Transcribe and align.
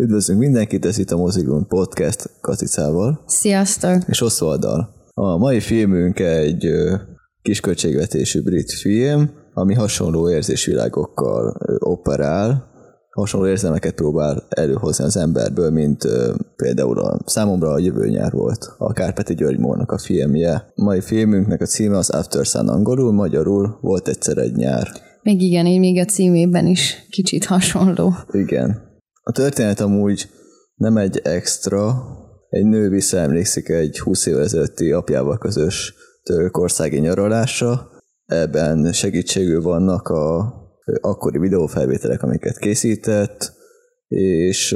Üdvözlünk 0.00 0.40
mindenkit, 0.40 0.84
ez 0.84 0.98
itt 0.98 1.10
a 1.10 1.16
Mozigrund 1.16 1.66
Podcast 1.66 2.30
Katicával. 2.40 3.22
Sziasztok! 3.26 4.02
És 4.06 4.20
Oswalddal. 4.20 4.88
A 5.14 5.36
mai 5.36 5.60
filmünk 5.60 6.18
egy 6.18 6.68
kisköltségvetésű 7.42 8.42
brit 8.42 8.72
film, 8.72 9.30
ami 9.54 9.74
hasonló 9.74 10.30
érzésvilágokkal 10.30 11.56
operál, 11.78 12.66
hasonló 13.10 13.46
érzelmeket 13.46 13.94
próbál 13.94 14.46
előhozni 14.48 15.04
az 15.04 15.16
emberből, 15.16 15.70
mint 15.70 16.04
ö, 16.04 16.34
például 16.56 16.98
a 16.98 17.18
számomra 17.26 17.70
a 17.70 17.78
jövő 17.78 18.08
nyár 18.08 18.32
volt 18.32 18.74
a 18.78 18.92
Kárpeti 18.92 19.34
György 19.34 19.58
Mórnak 19.58 19.92
a 19.92 19.98
filmje. 19.98 20.72
Mai 20.74 21.00
filmünknek 21.00 21.60
a 21.60 21.66
címe 21.66 21.96
az 21.96 22.10
After 22.10 22.44
Sun 22.44 22.68
angolul, 22.68 23.12
magyarul 23.12 23.78
volt 23.80 24.08
egyszer 24.08 24.38
egy 24.38 24.56
nyár. 24.56 24.88
Még 25.22 25.42
igen, 25.42 25.66
így 25.66 25.78
még 25.78 25.98
a 25.98 26.04
címében 26.04 26.66
is 26.66 27.06
kicsit 27.10 27.44
hasonló. 27.44 28.14
Igen. 28.32 28.87
A 29.28 29.32
történet 29.32 29.80
amúgy 29.80 30.30
nem 30.74 30.96
egy 30.96 31.20
extra, 31.24 31.94
egy 32.48 32.64
nő 32.64 32.88
visszaemlékszik 32.88 33.68
egy 33.68 33.98
20 33.98 34.26
évvel 34.26 34.42
ezelőtti 34.42 34.92
apjával 34.92 35.38
közös 35.38 35.94
törökországi 36.22 36.98
nyaralásra, 36.98 37.90
ebben 38.26 38.92
segítségül 38.92 39.62
vannak 39.62 40.08
a 40.08 40.54
akkori 41.00 41.38
videófelvételek, 41.38 42.22
amiket 42.22 42.58
készített, 42.58 43.52
és 44.08 44.72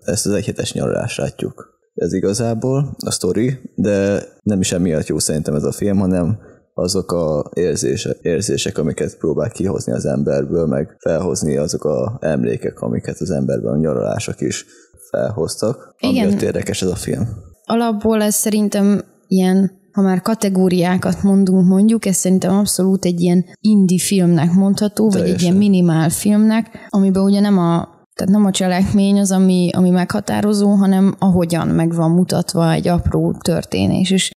ezt 0.00 0.26
az 0.26 0.32
egyhetes 0.32 0.72
nyaralást 0.72 1.18
látjuk. 1.18 1.80
Ez 1.94 2.12
igazából 2.12 2.96
a 3.04 3.10
sztori, 3.10 3.58
de 3.74 4.24
nem 4.42 4.60
is 4.60 4.72
emiatt 4.72 5.06
jó 5.06 5.18
szerintem 5.18 5.54
ez 5.54 5.64
a 5.64 5.72
film, 5.72 5.98
hanem 5.98 6.38
azok 6.74 7.12
a 7.12 7.50
érzések, 7.54 8.18
érzések, 8.22 8.78
amiket 8.78 9.16
próbál 9.18 9.50
kihozni 9.50 9.92
az 9.92 10.06
emberből, 10.06 10.66
meg 10.66 10.96
felhozni 10.98 11.56
azok 11.56 11.84
a 11.84 12.18
emlékek, 12.20 12.80
amiket 12.80 13.16
az 13.18 13.30
emberben 13.30 13.72
a 13.72 13.78
nyaralások 13.78 14.40
is 14.40 14.64
felhoztak. 15.10 15.94
Igen. 15.98 16.26
Amiatt 16.26 16.42
érdekes 16.42 16.82
ez 16.82 16.88
a 16.88 16.94
film. 16.94 17.28
Alapból 17.64 18.22
ez 18.22 18.34
szerintem 18.34 19.04
ilyen 19.26 19.80
ha 19.92 20.02
már 20.02 20.22
kategóriákat 20.22 21.22
mondunk, 21.22 21.68
mondjuk, 21.68 22.06
ez 22.06 22.16
szerintem 22.16 22.56
abszolút 22.56 23.04
egy 23.04 23.20
ilyen 23.20 23.44
indie 23.60 23.98
filmnek 23.98 24.52
mondható, 24.52 25.08
Teljesen. 25.08 25.20
vagy 25.20 25.34
egy 25.34 25.42
ilyen 25.42 25.56
minimál 25.56 26.10
filmnek, 26.10 26.86
amiben 26.88 27.22
ugye 27.22 27.40
nem 27.40 27.58
a 27.58 28.00
tehát 28.14 28.32
nem 28.32 28.44
a 28.44 28.50
cselekmény 28.50 29.18
az, 29.18 29.32
ami, 29.32 29.70
ami 29.72 29.90
meghatározó, 29.90 30.70
hanem 30.70 31.14
ahogyan 31.18 31.68
meg 31.68 31.94
van 31.94 32.10
mutatva 32.10 32.72
egy 32.72 32.88
apró 32.88 33.36
történés. 33.42 34.10
És 34.10 34.30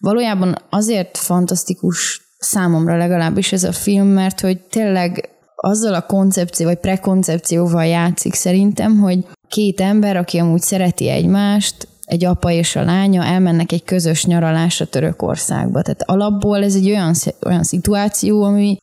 valójában 0.00 0.56
azért 0.70 1.16
fantasztikus 1.16 2.20
számomra 2.38 2.96
legalábbis 2.96 3.52
ez 3.52 3.64
a 3.64 3.72
film, 3.72 4.06
mert 4.06 4.40
hogy 4.40 4.60
tényleg 4.60 5.28
azzal 5.56 5.94
a 5.94 6.06
koncepció, 6.06 6.66
vagy 6.66 6.78
prekoncepcióval 6.78 7.86
játszik 7.86 8.34
szerintem, 8.34 8.98
hogy 8.98 9.26
két 9.48 9.80
ember, 9.80 10.16
aki 10.16 10.38
amúgy 10.38 10.60
szereti 10.60 11.08
egymást, 11.08 11.88
egy 12.04 12.24
apa 12.24 12.50
és 12.50 12.76
a 12.76 12.84
lánya 12.84 13.24
elmennek 13.24 13.72
egy 13.72 13.84
közös 13.84 14.24
nyaralásra 14.24 14.86
Törökországba. 14.86 15.82
Tehát 15.82 16.02
alapból 16.02 16.62
ez 16.62 16.74
egy 16.74 16.90
olyan, 16.90 17.14
olyan 17.46 17.62
szituáció, 17.62 18.42
ami, 18.42 18.76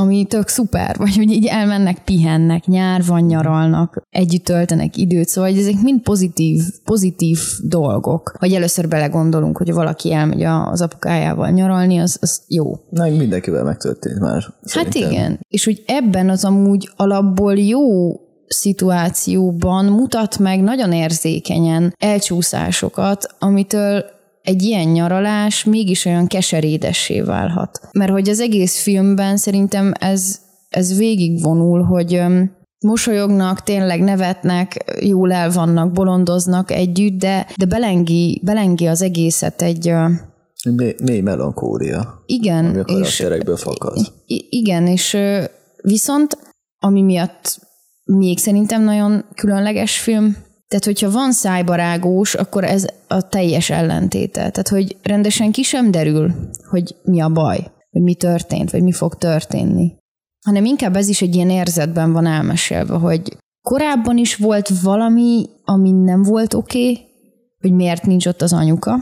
ami 0.00 0.24
tök 0.24 0.48
szuper, 0.48 0.96
vagy 0.98 1.16
hogy 1.16 1.30
így 1.30 1.46
elmennek, 1.46 2.04
pihennek, 2.04 2.64
nyár 2.66 3.04
van, 3.04 3.20
nyaralnak, 3.20 4.02
együtt 4.10 4.44
töltenek 4.44 4.96
időt, 4.96 5.28
szóval 5.28 5.50
ezek 5.50 5.80
mind 5.82 6.02
pozitív, 6.02 6.62
pozitív 6.84 7.38
dolgok. 7.62 8.34
Hogy 8.38 8.52
először 8.52 8.88
belegondolunk, 8.88 9.56
hogy 9.56 9.72
valaki 9.72 10.12
elmegy 10.12 10.42
az 10.42 10.80
apukájával 10.80 11.50
nyaralni, 11.50 11.98
az, 11.98 12.18
az 12.20 12.42
jó. 12.48 12.74
Na, 12.90 13.08
mindenkivel 13.08 13.64
megtörtént 13.64 14.18
már. 14.18 14.42
Szerintem. 14.62 15.02
Hát 15.02 15.10
igen, 15.10 15.40
és 15.48 15.64
hogy 15.64 15.82
ebben 15.86 16.30
az 16.30 16.44
amúgy 16.44 16.90
alapból 16.96 17.54
jó 17.58 18.12
szituációban 18.46 19.84
mutat 19.84 20.38
meg 20.38 20.62
nagyon 20.62 20.92
érzékenyen 20.92 21.94
elcsúszásokat, 21.98 23.34
amitől 23.38 24.04
egy 24.42 24.62
ilyen 24.62 24.88
nyaralás 24.88 25.64
mégis 25.64 26.04
olyan 26.04 26.26
keserédessé 26.26 27.20
válhat. 27.20 27.80
Mert 27.92 28.10
hogy 28.10 28.28
az 28.28 28.40
egész 28.40 28.82
filmben 28.82 29.36
szerintem 29.36 29.92
ez, 29.98 30.40
ez 30.68 30.96
végigvonul, 30.98 31.82
hogy 31.82 32.22
mosolyognak, 32.80 33.62
tényleg 33.62 34.00
nevetnek, 34.00 34.94
jól 35.00 35.32
el 35.32 35.50
vannak, 35.50 35.92
bolondoznak 35.92 36.70
együtt, 36.70 37.18
de, 37.18 37.46
de 37.56 37.64
belengi, 37.64 38.40
belengi 38.44 38.86
az 38.86 39.02
egészet 39.02 39.62
egy... 39.62 39.92
Mély 41.02 41.20
melankólia. 41.20 42.22
Igen. 42.26 42.64
Ami 42.64 42.78
a 42.78 42.84
karakterekből 42.84 43.56
fakad. 43.56 43.98
Igen, 44.48 44.86
és 44.86 45.16
viszont 45.82 46.38
ami 46.80 47.02
miatt 47.02 47.58
még 48.04 48.38
szerintem 48.38 48.82
nagyon 48.82 49.24
különleges 49.34 49.98
film. 49.98 50.36
Tehát, 50.70 50.84
hogyha 50.84 51.10
van 51.10 51.32
szájbarágós, 51.32 52.34
akkor 52.34 52.64
ez 52.64 52.86
a 53.08 53.28
teljes 53.28 53.70
ellentéte. 53.70 54.50
Tehát, 54.50 54.68
hogy 54.68 54.96
rendesen 55.02 55.52
ki 55.52 55.62
sem 55.62 55.90
derül, 55.90 56.32
hogy 56.68 56.96
mi 57.02 57.20
a 57.20 57.28
baj, 57.28 57.58
hogy 57.90 58.02
mi 58.02 58.14
történt, 58.14 58.70
vagy 58.70 58.82
mi 58.82 58.92
fog 58.92 59.14
történni. 59.14 59.92
Hanem 60.46 60.64
inkább 60.64 60.96
ez 60.96 61.08
is 61.08 61.22
egy 61.22 61.34
ilyen 61.34 61.50
érzetben 61.50 62.12
van 62.12 62.26
elmesélve, 62.26 62.94
hogy 62.94 63.36
korábban 63.62 64.16
is 64.16 64.36
volt 64.36 64.80
valami, 64.80 65.46
ami 65.64 65.90
nem 65.90 66.22
volt 66.22 66.54
oké, 66.54 66.90
okay, 66.90 67.04
hogy 67.60 67.72
miért 67.72 68.06
nincs 68.06 68.26
ott 68.26 68.42
az 68.42 68.52
anyuka, 68.52 68.98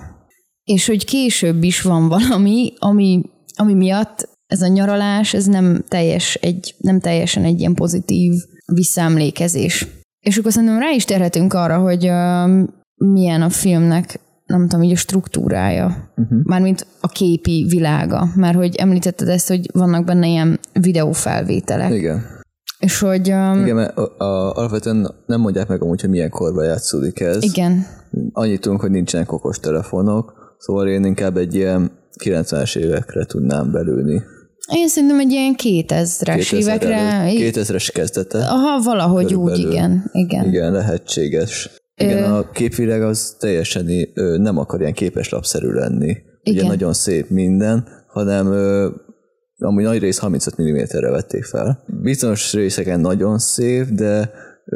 és 0.64 0.86
hogy 0.86 1.04
később 1.04 1.62
is 1.62 1.82
van 1.82 2.08
valami, 2.08 2.72
ami, 2.78 3.22
ami 3.56 3.74
miatt 3.74 4.28
ez 4.46 4.62
a 4.62 4.66
nyaralás, 4.66 5.34
ez 5.34 5.46
nem, 5.46 5.84
teljes 5.88 6.34
egy, 6.34 6.74
nem 6.78 7.00
teljesen 7.00 7.44
egy 7.44 7.60
ilyen 7.60 7.74
pozitív 7.74 8.32
visszaemlékezés. 8.72 9.86
És 10.20 10.36
akkor 10.36 10.52
szerintem 10.52 10.78
rá 10.78 10.90
is 10.90 11.04
terhetünk 11.04 11.52
arra, 11.52 11.78
hogy 11.78 12.08
uh, 12.08 12.68
milyen 12.96 13.42
a 13.42 13.48
filmnek 13.48 14.20
nem 14.48 14.68
tudom, 14.68 14.82
így 14.82 14.92
a 14.92 14.96
struktúrája, 14.96 16.10
uh-huh. 16.16 16.38
mármint 16.44 16.86
a 17.00 17.08
képi 17.08 17.66
világa, 17.68 18.28
mert 18.36 18.56
hogy 18.56 18.74
említetted 18.76 19.28
ezt, 19.28 19.48
hogy 19.48 19.70
vannak 19.72 20.04
benne 20.04 20.26
ilyen 20.26 20.58
videófelvételek. 20.72 21.92
Igen. 21.92 22.24
És 22.78 22.98
hogy... 22.98 23.30
Um, 23.30 23.60
Igen, 23.60 23.74
mert 23.74 23.96
a, 23.96 24.24
a, 24.24 24.52
alapvetően 24.52 25.14
nem 25.26 25.40
mondják 25.40 25.68
meg 25.68 25.82
amúgy, 25.82 26.00
hogy 26.00 26.10
milyen 26.10 26.30
korban 26.30 26.64
játszódik 26.64 27.20
ez. 27.20 27.42
Igen. 27.42 27.86
Annyit 28.32 28.60
tudunk, 28.60 28.80
hogy 28.80 28.90
nincsenek 28.90 29.32
okos 29.32 29.58
telefonok, 29.58 30.54
szóval 30.58 30.88
én 30.88 31.04
inkább 31.04 31.36
egy 31.36 31.54
ilyen 31.54 31.90
90-es 32.24 32.76
évekre 32.76 33.24
tudnám 33.24 33.72
belülni. 33.72 34.22
Én 34.74 34.88
szerintem 34.88 35.18
egy 35.18 35.30
ilyen 35.30 35.54
2000-es 35.62 36.54
évekre. 36.54 37.24
2000-es 37.26 37.88
kezdete. 37.92 38.38
Aha, 38.38 38.82
valahogy 38.82 39.26
körülbelül. 39.26 39.64
úgy, 39.64 39.70
igen. 39.72 40.10
Igen, 40.12 40.46
igen 40.46 40.72
lehetséges. 40.72 41.70
Igen, 41.94 42.22
Ö... 42.22 42.36
a 42.36 42.50
képvileg 42.50 43.02
az 43.02 43.36
teljesen 43.38 43.86
nem 44.40 44.58
akar 44.58 44.80
ilyen 44.80 44.92
képeslapszerű 44.92 45.68
lenni. 45.68 46.16
Igen. 46.42 46.58
Ugye 46.58 46.66
nagyon 46.66 46.92
szép 46.92 47.28
minden, 47.28 47.88
hanem 48.06 48.46
amúgy 49.58 49.82
nagy 49.82 49.98
rész 49.98 50.18
35 50.18 50.62
mm-re 50.62 51.10
vették 51.10 51.44
fel. 51.44 51.84
Bizonyos 52.02 52.52
részeken 52.52 53.00
nagyon 53.00 53.38
szép, 53.38 53.86
de 53.86 54.30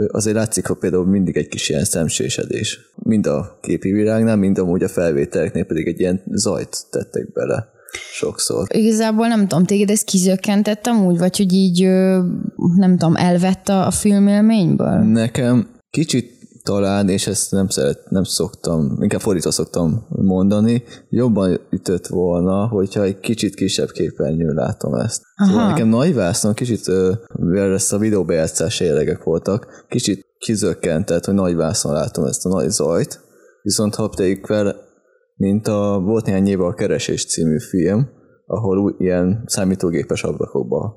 azért 0.08 0.36
látszik, 0.36 0.66
hogy 0.66 0.78
például 0.78 1.06
mindig 1.06 1.36
egy 1.36 1.48
kis 1.48 1.68
ilyen 1.68 1.84
szemsésedés. 1.84 2.78
Mind 2.94 3.26
a 3.26 3.58
képi 3.60 3.92
világnál, 3.92 4.36
mind 4.36 4.58
amúgy 4.58 4.82
a 4.82 4.88
felvételeknél 4.88 5.64
pedig 5.64 5.86
egy 5.86 6.00
ilyen 6.00 6.22
zajt 6.30 6.76
tettek 6.90 7.32
bele 7.32 7.70
sokszor. 8.12 8.66
Igazából 8.68 9.26
nem 9.26 9.48
tudom, 9.48 9.64
téged 9.64 9.90
ez 9.90 10.02
kizökkentett 10.02 10.86
amúgy, 10.86 11.18
vagy 11.18 11.36
hogy 11.36 11.52
így 11.52 11.82
nem 12.76 12.96
tudom, 12.98 13.16
elvett 13.16 13.68
a, 13.68 13.86
a 13.86 13.90
filmélményből? 13.90 14.98
Nekem 14.98 15.68
kicsit 15.90 16.40
talán, 16.62 17.08
és 17.08 17.26
ezt 17.26 17.50
nem 17.50 17.68
szeret, 17.68 18.10
nem 18.10 18.24
szoktam, 18.24 18.96
inkább 19.00 19.20
fordítva 19.20 19.50
szoktam 19.50 20.06
mondani, 20.08 20.82
jobban 21.08 21.60
ütött 21.70 22.06
volna, 22.06 22.66
hogyha 22.66 23.02
egy 23.02 23.20
kicsit 23.20 23.54
kisebb 23.54 23.90
képernyőn 23.90 24.54
látom 24.54 24.94
ezt. 24.94 25.22
Aha. 25.36 25.50
Szóval 25.50 25.68
nekem 25.68 25.88
nagy 25.88 26.14
vászon 26.14 26.54
kicsit, 26.54 26.90
mivel 27.38 27.72
ezt 27.72 27.92
a 27.92 27.98
videóbejátszás 27.98 28.80
jellegek 28.80 29.22
voltak, 29.22 29.84
kicsit 29.88 30.26
kizökkentett, 30.38 31.24
hogy 31.24 31.34
nagy 31.34 31.54
vászon 31.54 31.92
látom 31.92 32.24
ezt 32.24 32.46
a 32.46 32.48
nagy 32.48 32.70
zajt, 32.70 33.20
viszont 33.62 33.94
ha 33.94 34.10
fel 34.42 34.90
mint 35.36 35.68
a 35.68 36.00
volt 36.04 36.26
néhány 36.26 36.46
éve 36.46 36.64
a 36.64 36.74
Keresés 36.74 37.26
című 37.26 37.58
film, 37.58 38.08
ahol 38.46 38.78
úgy, 38.78 38.94
ilyen 38.98 39.42
számítógépes 39.46 40.24
ablakokba 40.24 40.96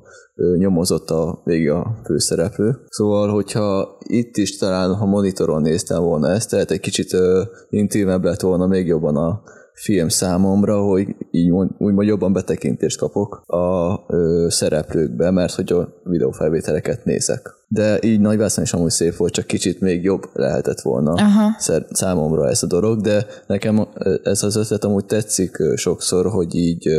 nyomozott 0.57 1.09
a 1.09 1.41
végig 1.43 1.69
a 1.69 1.95
főszereplő. 2.03 2.77
Szóval, 2.89 3.29
hogyha 3.29 3.97
itt 3.99 4.37
is 4.37 4.57
talán, 4.57 4.93
ha 4.93 5.05
monitoron 5.05 5.61
néztem 5.61 6.03
volna 6.03 6.29
ezt, 6.29 6.49
tehát 6.49 6.71
egy 6.71 6.79
kicsit 6.79 7.13
uh, 7.13 7.21
intimebb 7.69 8.23
lett 8.23 8.41
volna 8.41 8.67
még 8.67 8.87
jobban 8.87 9.15
a 9.15 9.41
film 9.75 10.07
számomra, 10.07 10.81
hogy 10.81 11.15
így 11.31 11.51
úgymond 11.77 12.07
jobban 12.07 12.33
betekintést 12.33 12.97
kapok 12.97 13.41
a 13.45 13.99
ö, 14.07 14.45
szereplőkbe, 14.49 15.31
mert 15.31 15.53
hogy 15.53 15.71
a 15.71 16.01
videófelvételeket 16.03 17.05
nézek. 17.05 17.53
De 17.67 17.99
így 18.01 18.19
Nagyvászon 18.19 18.63
is 18.63 18.73
amúgy 18.73 18.89
szép 18.89 19.15
volt, 19.15 19.33
csak 19.33 19.45
kicsit 19.45 19.79
még 19.79 20.03
jobb 20.03 20.23
lehetett 20.33 20.81
volna 20.81 21.11
Aha. 21.11 21.55
számomra 21.89 22.49
ez 22.49 22.63
a 22.63 22.67
dolog, 22.67 23.01
de 23.01 23.25
nekem 23.47 23.87
ez 24.23 24.43
az 24.43 24.55
ötlet 24.55 24.83
amúgy 24.83 25.05
tetszik 25.05 25.57
sokszor, 25.75 26.25
hogy 26.25 26.55
így, 26.55 26.89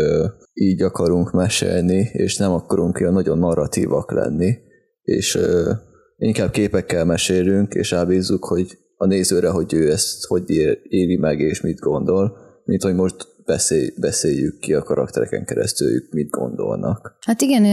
így 0.52 0.82
akarunk 0.82 1.30
mesélni, 1.30 2.10
és 2.12 2.36
nem 2.36 2.52
akarunk 2.52 3.00
ilyen 3.00 3.12
nagyon 3.12 3.38
narratívak 3.38 4.12
lenni, 4.12 4.54
és 5.02 5.38
inkább 6.16 6.50
képekkel 6.50 7.04
mesélünk, 7.04 7.74
és 7.74 7.90
rábízzuk, 7.90 8.44
hogy 8.44 8.78
a 8.96 9.06
nézőre, 9.06 9.48
hogy 9.48 9.74
ő 9.74 9.90
ezt 9.90 10.24
hogy 10.24 10.50
éli 10.88 11.16
meg, 11.16 11.40
és 11.40 11.60
mit 11.60 11.78
gondol, 11.78 12.45
mint 12.66 12.82
hogy 12.82 12.94
most 12.94 13.28
beszélj, 13.44 13.92
beszéljük 14.00 14.58
ki 14.58 14.74
a 14.74 14.82
karaktereken 14.82 15.44
keresztül, 15.44 15.88
ők 15.88 16.12
mit 16.12 16.30
gondolnak. 16.30 17.16
Hát 17.20 17.40
igen, 17.40 17.64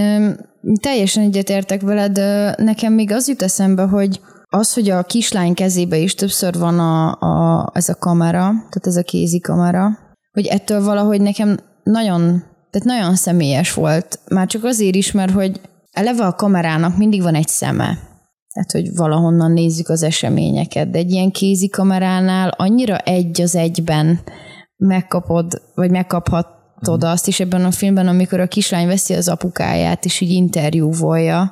teljesen 0.81 1.23
egyetértek 1.23 1.81
veled. 1.81 2.17
Nekem 2.57 2.93
még 2.93 3.11
az 3.11 3.27
jut 3.27 3.41
eszembe, 3.41 3.83
hogy 3.83 4.19
az, 4.49 4.73
hogy 4.73 4.89
a 4.89 5.03
kislány 5.03 5.53
kezébe 5.53 5.97
is 5.97 6.15
többször 6.15 6.57
van 6.57 6.79
a, 6.79 7.11
a, 7.19 7.69
ez 7.73 7.89
a 7.89 7.95
kamera, 7.95 8.41
tehát 8.41 8.87
ez 8.87 8.95
a 8.95 9.03
kézi 9.03 9.39
kamera, 9.39 9.97
hogy 10.31 10.45
ettől 10.45 10.83
valahogy 10.83 11.21
nekem 11.21 11.57
nagyon, 11.83 12.43
tehát 12.71 12.87
nagyon 12.87 13.15
személyes 13.15 13.73
volt. 13.73 14.19
Már 14.29 14.47
csak 14.47 14.63
azért 14.63 14.95
is, 14.95 15.11
mert 15.11 15.31
hogy 15.31 15.61
eleve 15.91 16.25
a 16.25 16.35
kamerának 16.35 16.97
mindig 16.97 17.21
van 17.21 17.35
egy 17.35 17.47
szeme. 17.47 17.97
Tehát, 18.53 18.71
hogy 18.71 18.95
valahonnan 18.95 19.51
nézzük 19.51 19.89
az 19.89 20.03
eseményeket, 20.03 20.89
de 20.89 20.97
egy 20.97 21.11
ilyen 21.11 21.31
kézi 21.31 21.69
kameránál 21.69 22.49
annyira 22.49 22.97
egy 22.97 23.41
az 23.41 23.55
egyben 23.55 24.19
megkapod, 24.87 25.61
vagy 25.75 25.91
megkaphatod 25.91 27.05
mm. 27.05 27.07
azt 27.07 27.27
is 27.27 27.39
ebben 27.39 27.65
a 27.65 27.71
filmben, 27.71 28.07
amikor 28.07 28.39
a 28.39 28.47
kislány 28.47 28.87
veszi 28.87 29.13
az 29.13 29.27
apukáját, 29.27 30.05
és 30.05 30.19
így 30.19 30.31
interjúvolja. 30.31 31.51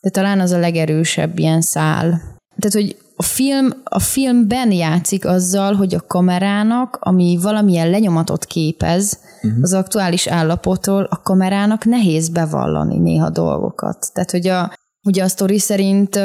De 0.00 0.10
talán 0.10 0.40
az 0.40 0.50
a 0.50 0.58
legerősebb 0.58 1.38
ilyen 1.38 1.60
szál. 1.60 2.20
Tehát, 2.56 2.72
hogy 2.72 2.96
a 3.16 3.22
film, 3.22 3.72
a 3.84 3.98
filmben 3.98 4.72
játszik 4.72 5.26
azzal, 5.26 5.74
hogy 5.74 5.94
a 5.94 6.04
kamerának, 6.06 6.98
ami 7.00 7.38
valamilyen 7.42 7.90
lenyomatot 7.90 8.44
képez 8.44 9.18
uh-huh. 9.42 9.62
az 9.62 9.72
aktuális 9.72 10.26
állapottól, 10.26 11.06
a 11.10 11.22
kamerának 11.22 11.84
nehéz 11.84 12.28
bevallani 12.28 12.98
néha 12.98 13.30
dolgokat. 13.30 14.10
Tehát, 14.12 14.30
hogy 14.30 14.46
a, 14.46 14.72
Ugye 15.04 15.22
a 15.22 15.28
sztori 15.28 15.58
szerint 15.58 16.20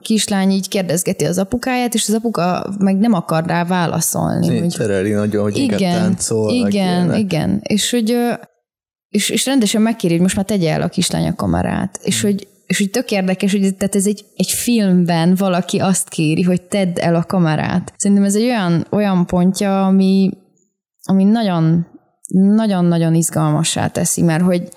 kislány 0.00 0.50
így 0.50 0.68
kérdezgeti 0.68 1.24
az 1.24 1.38
apukáját, 1.38 1.94
és 1.94 2.08
az 2.08 2.14
apuka 2.14 2.74
meg 2.78 2.96
nem 2.96 3.12
akar 3.12 3.46
rá 3.46 3.64
válaszolni. 3.64 4.58
Hogy... 4.58 4.74
tereli 4.76 5.10
nagyon, 5.10 5.42
hogy 5.42 5.56
igen, 5.56 5.78
táncol. 5.78 6.52
Igen, 6.52 7.14
igen. 7.14 7.60
És 7.62 7.90
hogy 7.90 8.16
és, 9.08 9.28
és 9.28 9.46
rendesen 9.46 9.82
megkéri, 9.82 10.12
hogy 10.12 10.22
most 10.22 10.36
már 10.36 10.44
tegye 10.44 10.72
el 10.72 10.82
a 10.82 10.88
kislány 10.88 11.28
a 11.28 11.34
kamerát. 11.34 11.98
És 12.02 12.20
hmm. 12.20 12.30
hogy 12.30 12.48
és 12.68 12.78
hogy 12.78 12.90
tök 12.90 13.10
érdekes, 13.10 13.52
hogy 13.52 13.76
tehát 13.76 13.94
ez 13.94 14.06
egy, 14.06 14.24
egy 14.36 14.50
filmben 14.50 15.34
valaki 15.34 15.78
azt 15.78 16.08
kéri, 16.08 16.42
hogy 16.42 16.62
tedd 16.62 16.98
el 16.98 17.14
a 17.14 17.24
kamerát. 17.24 17.92
Szerintem 17.96 18.26
ez 18.26 18.34
egy 18.34 18.42
olyan, 18.42 18.86
olyan 18.90 19.26
pontja, 19.26 19.86
ami, 19.86 20.30
ami 21.02 21.24
nagyon, 21.24 21.86
nagyon-nagyon 22.28 23.14
izgalmassá 23.14 23.86
teszi, 23.86 24.22
mert 24.22 24.42
hogy, 24.42 24.68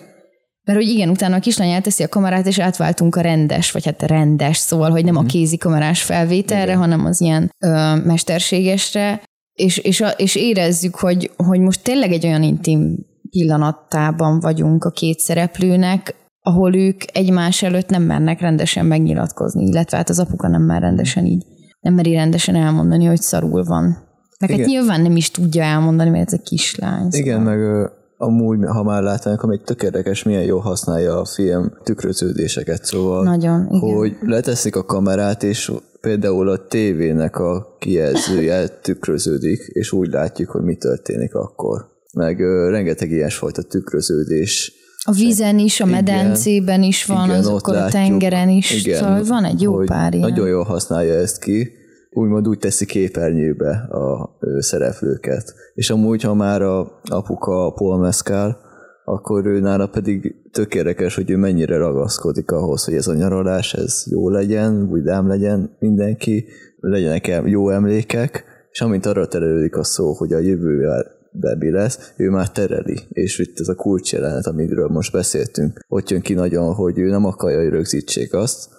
mert 0.71 0.83
hogy 0.83 0.93
igen, 0.93 1.09
utána 1.09 1.35
a 1.35 1.39
kislány 1.39 1.69
elteszi 1.69 2.03
a 2.03 2.07
kamerát, 2.07 2.47
és 2.47 2.59
átváltunk 2.59 3.15
a 3.15 3.21
rendes, 3.21 3.71
vagy 3.71 3.85
hát 3.85 4.01
rendes, 4.01 4.57
szóval, 4.57 4.91
hogy 4.91 5.05
nem 5.05 5.15
a 5.15 5.19
mhm. 5.19 5.29
kézi 5.29 5.57
kamerás 5.57 6.03
felvételre, 6.03 6.63
igen. 6.63 6.77
hanem 6.77 7.05
az 7.05 7.21
ilyen 7.21 7.51
ö, 7.59 7.95
mesterségesre, 7.95 9.21
és, 9.53 9.77
és, 9.77 10.01
a, 10.01 10.07
és 10.07 10.35
érezzük, 10.35 10.95
hogy, 10.95 11.31
hogy 11.35 11.59
most 11.59 11.83
tényleg 11.83 12.11
egy 12.11 12.25
olyan 12.25 12.43
intim 12.43 12.97
pillanatában 13.29 14.39
vagyunk 14.39 14.83
a 14.83 14.89
két 14.89 15.19
szereplőnek, 15.19 16.15
ahol 16.41 16.75
ők 16.75 17.01
egymás 17.13 17.63
előtt 17.63 17.89
nem 17.89 18.03
mernek 18.03 18.41
rendesen 18.41 18.85
megnyilatkozni, 18.85 19.65
illetve 19.65 19.97
hát 19.97 20.09
az 20.09 20.19
apuka 20.19 20.47
nem 20.47 20.61
mer 20.61 20.81
rendesen 20.81 21.25
így, 21.25 21.45
nem 21.79 21.93
meri 21.93 22.13
rendesen 22.13 22.55
elmondani, 22.55 23.05
hogy 23.05 23.21
szarul 23.21 23.63
van. 23.63 24.09
Meg 24.39 24.49
hát 24.49 24.65
nyilván 24.65 25.01
nem 25.01 25.15
is 25.15 25.31
tudja 25.31 25.63
elmondani, 25.63 26.09
mert 26.09 26.27
ez 26.27 26.33
egy 26.33 26.41
kislány. 26.41 27.07
Igen, 27.09 27.39
szóval. 27.39 27.55
meg 27.55 27.91
amúgy, 28.21 28.59
ha 28.65 28.83
már 28.83 29.03
látnánk, 29.03 29.47
még 29.47 29.61
tök 29.61 29.83
érdekes, 29.83 30.23
milyen 30.23 30.43
jól 30.43 30.59
használja 30.59 31.19
a 31.19 31.25
film 31.25 31.71
tükröződéseket, 31.83 32.85
szóval, 32.85 33.23
Nagyon, 33.23 33.67
igen. 33.71 33.95
hogy 33.95 34.15
leteszik 34.21 34.75
a 34.75 34.83
kamerát, 34.83 35.43
és 35.43 35.71
például 36.01 36.49
a 36.49 36.67
tévének 36.67 37.35
a 37.35 37.75
kijelzője 37.79 38.67
tükröződik, 38.67 39.59
és 39.59 39.91
úgy 39.91 40.09
látjuk, 40.11 40.49
hogy 40.49 40.63
mi 40.63 40.75
történik 40.75 41.35
akkor. 41.35 41.85
Meg 42.13 42.39
ö, 42.39 42.69
rengeteg 42.69 43.11
ilyesfajta 43.11 43.61
tükröződés 43.61 44.73
a 45.03 45.11
vízen 45.11 45.59
is, 45.59 45.79
a 45.79 45.85
medencében 45.85 46.83
is 46.83 47.05
van, 47.05 47.25
igen, 47.25 47.37
azokkor 47.39 47.75
a 47.75 47.87
tengeren 47.87 48.49
is. 48.49 48.85
Igen, 48.85 48.97
szóval 48.97 49.23
van 49.23 49.43
egy 49.43 49.61
jó 49.61 49.77
pár 49.77 50.13
ilyen. 50.13 50.29
Nagyon 50.29 50.47
jól 50.47 50.63
használja 50.63 51.13
ezt 51.13 51.39
ki, 51.39 51.71
úgymond 52.13 52.47
úgy 52.47 52.59
teszi 52.59 52.85
képernyőbe 52.85 53.71
a 53.89 54.37
szereplőket. 54.59 55.53
És 55.73 55.89
amúgy, 55.89 56.21
ha 56.21 56.33
már 56.33 56.61
a 56.61 57.01
apuka 57.03 57.71
Paul 57.71 57.97
Mescal, 57.97 58.57
akkor 59.05 59.45
ő 59.45 59.59
nála 59.59 59.87
pedig 59.87 60.35
tök 60.51 60.75
érdekes, 60.75 61.15
hogy 61.15 61.29
ő 61.29 61.37
mennyire 61.37 61.77
ragaszkodik 61.77 62.51
ahhoz, 62.51 62.83
hogy 62.83 62.93
ez 62.93 63.07
a 63.07 63.13
nyaralás, 63.13 63.73
ez 63.73 64.03
jó 64.09 64.29
legyen, 64.29 64.91
vidám 64.91 65.27
legyen 65.27 65.75
mindenki, 65.79 66.45
legyenek 66.79 67.41
jó 67.45 67.69
emlékek, 67.69 68.43
és 68.71 68.81
amint 68.81 69.05
arra 69.05 69.27
terelődik 69.27 69.77
a 69.77 69.83
szó, 69.83 70.13
hogy 70.13 70.33
a 70.33 70.39
jövővel 70.39 71.19
Bebi 71.31 71.69
lesz, 71.69 72.13
ő 72.17 72.29
már 72.29 72.51
tereli, 72.51 72.99
és 73.09 73.39
itt 73.39 73.59
ez 73.59 73.67
a 73.67 73.75
kulcsjelenet, 73.75 74.47
amiről 74.47 74.87
most 74.87 75.11
beszéltünk, 75.11 75.79
ott 75.87 76.09
jön 76.09 76.21
ki 76.21 76.33
nagyon, 76.33 76.73
hogy 76.73 76.99
ő 76.99 77.09
nem 77.09 77.25
akarja, 77.25 77.61
hogy 77.61 77.69
rögzítsék 77.69 78.33
azt, 78.33 78.69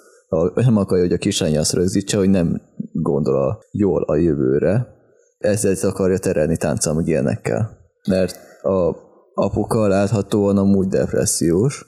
nem 0.54 0.76
akarja, 0.76 1.04
hogy 1.04 1.12
a 1.12 1.18
kislány 1.18 1.58
azt 1.58 1.72
rögzítse, 1.72 2.16
hogy 2.16 2.30
nem 2.30 2.60
gondol 2.92 3.36
a, 3.36 3.58
jól 3.70 4.02
a 4.02 4.16
jövőre, 4.16 4.86
ezzel 5.38 5.90
akarja 5.90 6.18
terelni 6.18 6.56
tánccal, 6.56 6.94
meg 6.94 7.06
ilyenekkel. 7.06 7.78
Mert 8.08 8.38
a 8.62 8.96
apuka 9.34 9.86
láthatóan 9.86 10.56
amúgy 10.56 10.86
depressziós, 10.86 11.86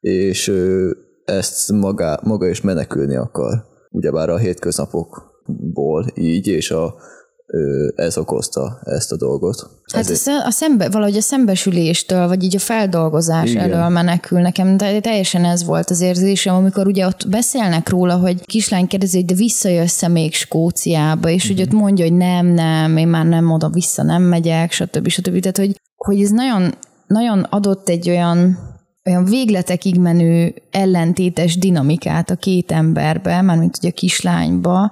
és 0.00 0.48
ő 0.48 0.96
ezt 1.24 1.72
maga, 1.72 2.20
maga 2.22 2.48
is 2.48 2.60
menekülni 2.60 3.16
akar. 3.16 3.64
Ugyebár 3.90 4.28
a 4.28 4.36
hétköznapokból 4.36 6.06
így, 6.14 6.46
és 6.46 6.70
a 6.70 6.94
ez 7.94 8.18
okozta 8.18 8.80
ezt 8.84 9.12
a 9.12 9.16
dolgot. 9.16 9.70
Hát 9.92 10.10
Ezért... 10.10 10.46
a 10.46 10.50
szembe, 10.50 10.88
valahogy 10.88 11.16
a 11.16 11.20
szembesüléstől, 11.20 12.28
vagy 12.28 12.42
így 12.42 12.56
a 12.56 12.58
feldolgozás 12.58 13.50
Igen. 13.50 13.72
elől 13.72 13.88
menekül. 13.88 14.40
Nekem 14.40 14.76
teljesen 14.76 15.44
ez 15.44 15.64
volt 15.64 15.90
az 15.90 16.00
érzésem, 16.00 16.54
amikor 16.54 16.86
ugye 16.86 17.06
ott 17.06 17.28
beszélnek 17.28 17.88
róla, 17.88 18.16
hogy 18.16 18.46
kislány 18.46 18.86
kérdezi, 18.86 19.16
hogy 19.16 19.26
de 19.26 19.34
visszajössz-e 19.34 20.08
még 20.08 20.34
Skóciába, 20.34 21.28
és 21.28 21.42
uh-huh. 21.42 21.58
hogy 21.58 21.66
ott 21.66 21.80
mondja, 21.80 22.04
hogy 22.04 22.16
nem, 22.16 22.46
nem, 22.46 22.96
én 22.96 23.08
már 23.08 23.26
nem 23.26 23.50
oda 23.50 23.68
vissza 23.68 24.02
nem 24.02 24.22
megyek, 24.22 24.72
stb. 24.72 25.08
stb. 25.08 25.40
Tehát, 25.40 25.56
hogy, 25.56 25.76
hogy 25.96 26.22
ez 26.22 26.30
nagyon, 26.30 26.74
nagyon 27.06 27.40
adott 27.40 27.88
egy 27.88 28.08
olyan 28.08 28.68
olyan 29.04 29.24
végletekig 29.24 29.98
menő 29.98 30.54
ellentétes 30.70 31.58
dinamikát 31.58 32.30
a 32.30 32.36
két 32.36 32.72
emberbe, 32.72 33.42
mármint 33.42 33.76
ugye 33.78 33.88
a 33.88 33.92
kislányba, 33.92 34.90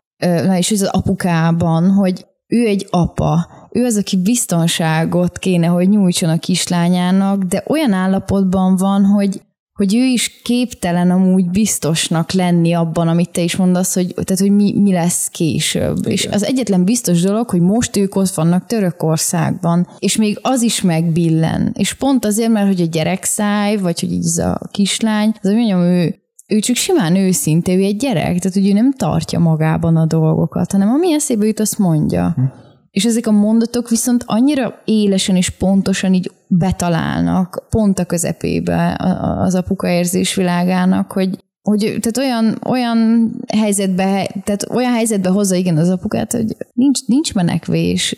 és 0.57 0.71
az 0.71 0.83
apukában, 0.83 1.91
hogy 1.91 2.27
ő 2.49 2.67
egy 2.67 2.87
apa, 2.91 3.49
ő 3.71 3.85
az, 3.85 3.97
aki 3.97 4.17
biztonságot 4.17 5.39
kéne, 5.39 5.67
hogy 5.67 5.89
nyújtson 5.89 6.29
a 6.29 6.39
kislányának, 6.39 7.43
de 7.43 7.65
olyan 7.67 7.93
állapotban 7.93 8.77
van, 8.77 9.05
hogy 9.05 9.41
hogy 9.79 9.95
ő 9.95 10.05
is 10.05 10.41
képtelen 10.43 11.11
amúgy 11.11 11.51
biztosnak 11.51 12.33
lenni 12.33 12.73
abban, 12.73 13.09
amit 13.09 13.31
te 13.31 13.41
is 13.41 13.57
mondasz, 13.57 13.95
hogy, 13.95 14.07
tehát, 14.15 14.39
hogy 14.39 14.51
mi, 14.51 14.75
mi 14.79 14.93
lesz 14.93 15.29
később. 15.29 15.99
Igen. 15.99 16.11
És 16.11 16.27
az 16.27 16.45
egyetlen 16.45 16.85
biztos 16.85 17.21
dolog, 17.21 17.51
hogy 17.51 17.61
most 17.61 17.97
ők 17.97 18.17
ott 18.17 18.31
vannak 18.31 18.67
Törökországban, 18.67 19.89
és 19.99 20.17
még 20.17 20.39
az 20.43 20.63
is 20.63 20.83
megbillen. 20.83 21.75
És 21.77 21.95
pont 21.95 22.25
azért, 22.25 22.51
mert 22.51 22.67
hogy 22.67 22.81
a 22.81 22.87
gyerekszáj, 22.87 23.77
vagy 23.77 24.01
hogy 24.01 24.13
így 24.13 24.25
ez 24.25 24.39
a 24.39 24.61
kislány, 24.71 25.35
az 25.43 25.51
mondjam, 25.51 25.81
ő, 25.81 26.15
ő 26.49 26.59
csak 26.59 26.77
simán 26.77 27.17
őszinte, 27.17 27.73
ő 27.73 27.83
egy 27.83 27.97
gyerek, 27.97 28.39
tehát 28.39 28.53
hogy 28.53 28.69
ő 28.69 28.73
nem 28.73 28.93
tartja 28.93 29.39
magában 29.39 29.97
a 29.97 30.07
dolgokat, 30.07 30.73
hanem 30.73 30.89
ami 30.89 31.13
eszébe 31.13 31.47
jut, 31.47 31.61
azt 31.61 31.79
mondja. 31.79 32.33
Hm. 32.37 32.43
És 32.91 33.05
ezek 33.05 33.27
a 33.27 33.31
mondatok 33.31 33.89
viszont 33.89 34.25
annyira 34.27 34.83
élesen 34.85 35.37
és 35.37 35.51
pontosan 35.51 36.15
így 36.15 36.31
betalálnak 36.47 37.67
pont 37.71 37.99
a 37.99 38.05
közepébe 38.05 38.97
az 39.39 39.55
apuka 39.55 39.89
érzés 39.89 40.35
világának, 40.35 41.13
hogy, 41.13 41.45
hogy 41.63 41.79
tehát 41.79 42.17
olyan, 42.19 42.59
olyan 42.67 43.31
helyzetbe, 43.57 44.31
tehát 44.45 44.67
olyan 44.71 44.93
helyzetbe 44.93 45.29
hozza 45.29 45.55
igen 45.55 45.77
az 45.77 45.89
apukát, 45.89 46.33
hogy 46.33 46.57
nincs, 46.73 47.07
nincs 47.07 47.35
menekvés, 47.35 48.17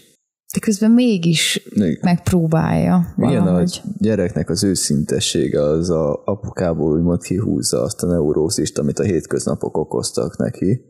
de 0.53 0.59
közben 0.61 0.91
mégis 0.91 1.69
Még. 1.75 1.99
megpróbálja 2.03 3.15
valahogy. 3.17 3.81
Igen, 3.83 3.95
a 3.95 3.99
gyereknek 3.99 4.51
az 4.51 4.65
őszintessége 4.65 5.63
az 5.63 5.91
a 5.91 6.23
apukából 6.25 6.97
úgymond 6.97 7.23
kihúzza 7.23 7.83
azt 7.83 8.03
a 8.03 8.07
neurózist, 8.07 8.79
amit 8.79 8.99
a 8.99 9.03
hétköznapok 9.03 9.77
okoztak 9.77 10.37
neki, 10.37 10.81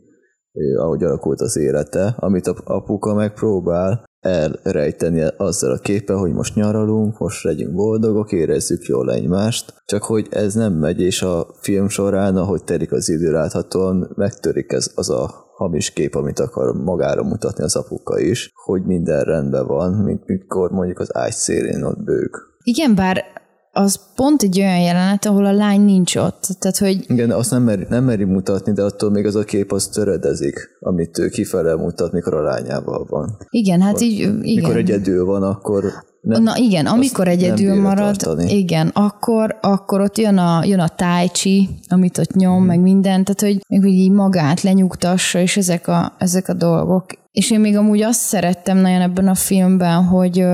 ahogy 0.77 1.03
alakult 1.03 1.41
az 1.41 1.57
élete, 1.57 2.15
amit 2.17 2.47
a 2.47 2.55
apuka 2.63 3.13
megpróbál 3.13 4.03
elrejteni 4.21 5.23
azzal 5.37 5.71
a 5.71 5.79
képe, 5.79 6.13
hogy 6.13 6.31
most 6.31 6.55
nyaralunk, 6.55 7.17
most 7.17 7.43
legyünk 7.43 7.73
boldogok, 7.73 8.31
érezzük 8.31 8.83
jól 8.83 9.11
egymást, 9.11 9.73
csak 9.85 10.03
hogy 10.03 10.27
ez 10.29 10.53
nem 10.53 10.73
megy, 10.73 11.01
és 11.01 11.21
a 11.21 11.47
film 11.61 11.87
során, 11.87 12.37
ahogy 12.37 12.63
telik 12.63 12.91
az 12.91 13.09
idő 13.09 13.31
láthatóan, 13.31 14.11
megtörik 14.15 14.71
ez 14.71 14.91
az 14.95 15.09
a 15.09 15.49
hamis 15.55 15.91
kép, 15.91 16.15
amit 16.15 16.39
akar 16.39 16.73
magára 16.73 17.23
mutatni 17.23 17.63
az 17.63 17.75
apuka 17.75 18.19
is, 18.19 18.51
hogy 18.53 18.83
minden 18.83 19.23
rendben 19.23 19.67
van, 19.67 19.93
mint 19.93 20.25
mikor 20.25 20.71
mondjuk 20.71 20.99
az 20.99 21.15
ágy 21.15 21.31
szélén 21.31 21.83
ott 21.83 22.03
bőg. 22.03 22.29
Igen, 22.63 22.95
bár 22.95 23.23
az 23.71 23.99
pont 24.15 24.41
egy 24.41 24.59
olyan 24.59 24.79
jelenet, 24.79 25.25
ahol 25.25 25.45
a 25.45 25.51
lány 25.51 25.81
nincs 25.81 26.15
ott. 26.15 26.47
Tehát, 26.59 26.77
hogy... 26.77 27.05
Igen, 27.07 27.31
azt 27.31 27.51
nem 27.51 27.63
meri, 27.63 27.85
nem 27.89 28.03
meri 28.03 28.23
mutatni, 28.23 28.73
de 28.73 28.83
attól 28.83 29.09
még 29.09 29.25
az 29.25 29.35
a 29.35 29.43
kép 29.43 29.71
az 29.71 29.87
töredezik, 29.87 30.69
amit 30.79 31.17
ő 31.17 31.29
kifele 31.29 31.75
mutat, 31.75 32.11
mikor 32.11 32.33
a 32.33 32.41
lányával 32.41 33.05
van. 33.09 33.37
Igen, 33.49 33.81
hát 33.81 34.01
így... 34.01 34.19
Igen. 34.19 34.33
Mikor 34.33 34.77
egyedül 34.77 35.25
van, 35.25 35.43
akkor 35.43 35.83
nem, 36.21 36.43
Na 36.43 36.57
igen, 36.57 36.85
amikor 36.85 37.27
egyedül 37.27 37.81
marad, 37.81 38.17
tartani. 38.17 38.57
igen, 38.57 38.87
akkor, 38.87 39.57
akkor 39.61 40.01
ott 40.01 40.17
jön 40.17 40.37
a, 40.37 40.63
jön 40.63 40.79
a 40.79 40.87
tájcsi, 40.87 41.69
amit 41.89 42.17
ott 42.17 42.33
nyom, 42.33 42.57
hmm. 42.57 42.65
meg 42.65 42.79
minden, 42.79 43.23
tehát 43.23 43.41
hogy, 43.41 43.65
meg, 43.69 43.81
hogy 43.81 43.91
így 43.91 44.11
magát 44.11 44.61
lenyugtassa, 44.61 45.39
és 45.39 45.57
ezek 45.57 45.87
a, 45.87 46.13
ezek 46.17 46.47
a 46.47 46.53
dolgok. 46.53 47.05
És 47.31 47.51
én 47.51 47.59
még 47.59 47.77
amúgy 47.77 48.01
azt 48.01 48.19
szerettem 48.19 48.77
nagyon 48.77 49.01
ebben 49.01 49.27
a 49.27 49.35
filmben, 49.35 50.03
hogy, 50.03 50.45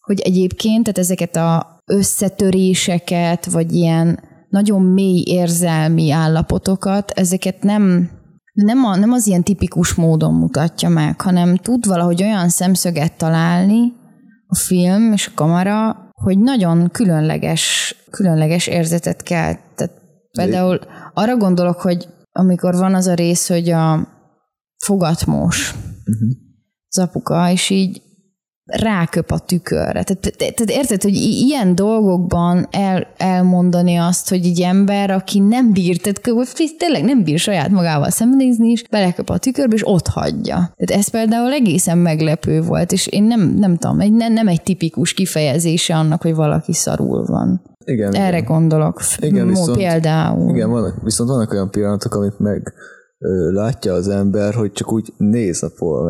hogy 0.00 0.20
egyébként, 0.20 0.82
tehát 0.82 0.98
ezeket 0.98 1.36
a 1.36 1.79
összetöréseket, 1.92 3.46
vagy 3.46 3.72
ilyen 3.72 4.20
nagyon 4.48 4.82
mély 4.82 5.22
érzelmi 5.26 6.10
állapotokat, 6.10 7.10
ezeket 7.10 7.62
nem, 7.62 8.10
nem, 8.52 8.84
a, 8.84 8.96
nem 8.96 9.12
az 9.12 9.26
ilyen 9.26 9.42
tipikus 9.42 9.94
módon 9.94 10.34
mutatja 10.34 10.88
meg, 10.88 11.20
hanem 11.20 11.56
tud 11.56 11.86
valahogy 11.86 12.22
olyan 12.22 12.48
szemszöget 12.48 13.16
találni 13.16 13.92
a 14.46 14.54
film 14.54 15.12
és 15.12 15.26
a 15.26 15.30
kamera, 15.34 16.08
hogy 16.12 16.38
nagyon 16.38 16.90
különleges, 16.90 17.94
különleges 18.10 18.66
érzetet 18.66 19.22
kell. 19.22 19.54
Tehát 19.74 19.92
például 20.30 20.78
arra 21.14 21.36
gondolok, 21.36 21.80
hogy 21.80 22.08
amikor 22.32 22.74
van 22.74 22.94
az 22.94 23.06
a 23.06 23.14
rész, 23.14 23.48
hogy 23.48 23.70
a 23.70 24.08
fogatmós 24.84 25.74
uh-huh. 26.06 26.30
az 26.88 26.98
apuka, 26.98 27.50
és 27.50 27.70
így 27.70 28.02
ráköp 28.70 29.30
a 29.30 29.38
tükörre. 29.38 30.02
Tehát, 30.02 30.34
tehát 30.36 30.70
érted, 30.70 31.02
hogy 31.02 31.14
ilyen 31.14 31.74
dolgokban 31.74 32.66
el, 32.70 33.06
elmondani 33.16 33.96
azt, 33.96 34.28
hogy 34.28 34.46
egy 34.46 34.60
ember, 34.60 35.10
aki 35.10 35.38
nem 35.38 35.72
bír, 35.72 36.00
tehát 36.00 36.76
tényleg 36.78 37.04
nem 37.04 37.24
bír 37.24 37.38
saját 37.38 37.70
magával 37.70 38.10
szembenézni 38.10 38.68
is, 38.68 38.84
beleköp 38.90 39.28
a 39.30 39.38
tükörbe, 39.38 39.74
és 39.74 39.86
ott 39.86 40.06
hagyja. 40.06 40.54
Tehát 40.54 41.02
ez 41.02 41.08
például 41.08 41.52
egészen 41.52 41.98
meglepő 41.98 42.62
volt, 42.62 42.92
és 42.92 43.06
én 43.06 43.22
nem, 43.22 43.40
nem 43.40 43.76
tudom, 43.76 44.00
egy, 44.00 44.12
nem, 44.12 44.32
nem 44.32 44.48
egy 44.48 44.62
tipikus 44.62 45.12
kifejezése 45.12 45.96
annak, 45.96 46.22
hogy 46.22 46.34
valaki 46.34 46.72
szarul 46.72 47.24
van. 47.24 47.62
Igen, 47.84 48.14
Erre 48.14 48.36
igen. 48.36 48.44
gondolok. 48.44 49.00
Igen, 49.18 49.48
viszont, 49.48 49.76
például. 49.76 50.50
Igen, 50.50 50.70
vannak, 50.70 51.02
viszont 51.02 51.30
vannak 51.30 51.52
olyan 51.52 51.70
pillanatok, 51.70 52.14
amit 52.14 52.38
meg 52.38 52.72
látja 53.52 53.92
az 53.92 54.08
ember, 54.08 54.54
hogy 54.54 54.72
csak 54.72 54.92
úgy 54.92 55.12
néz 55.16 55.62
a 55.62 55.70
Paul 55.78 56.06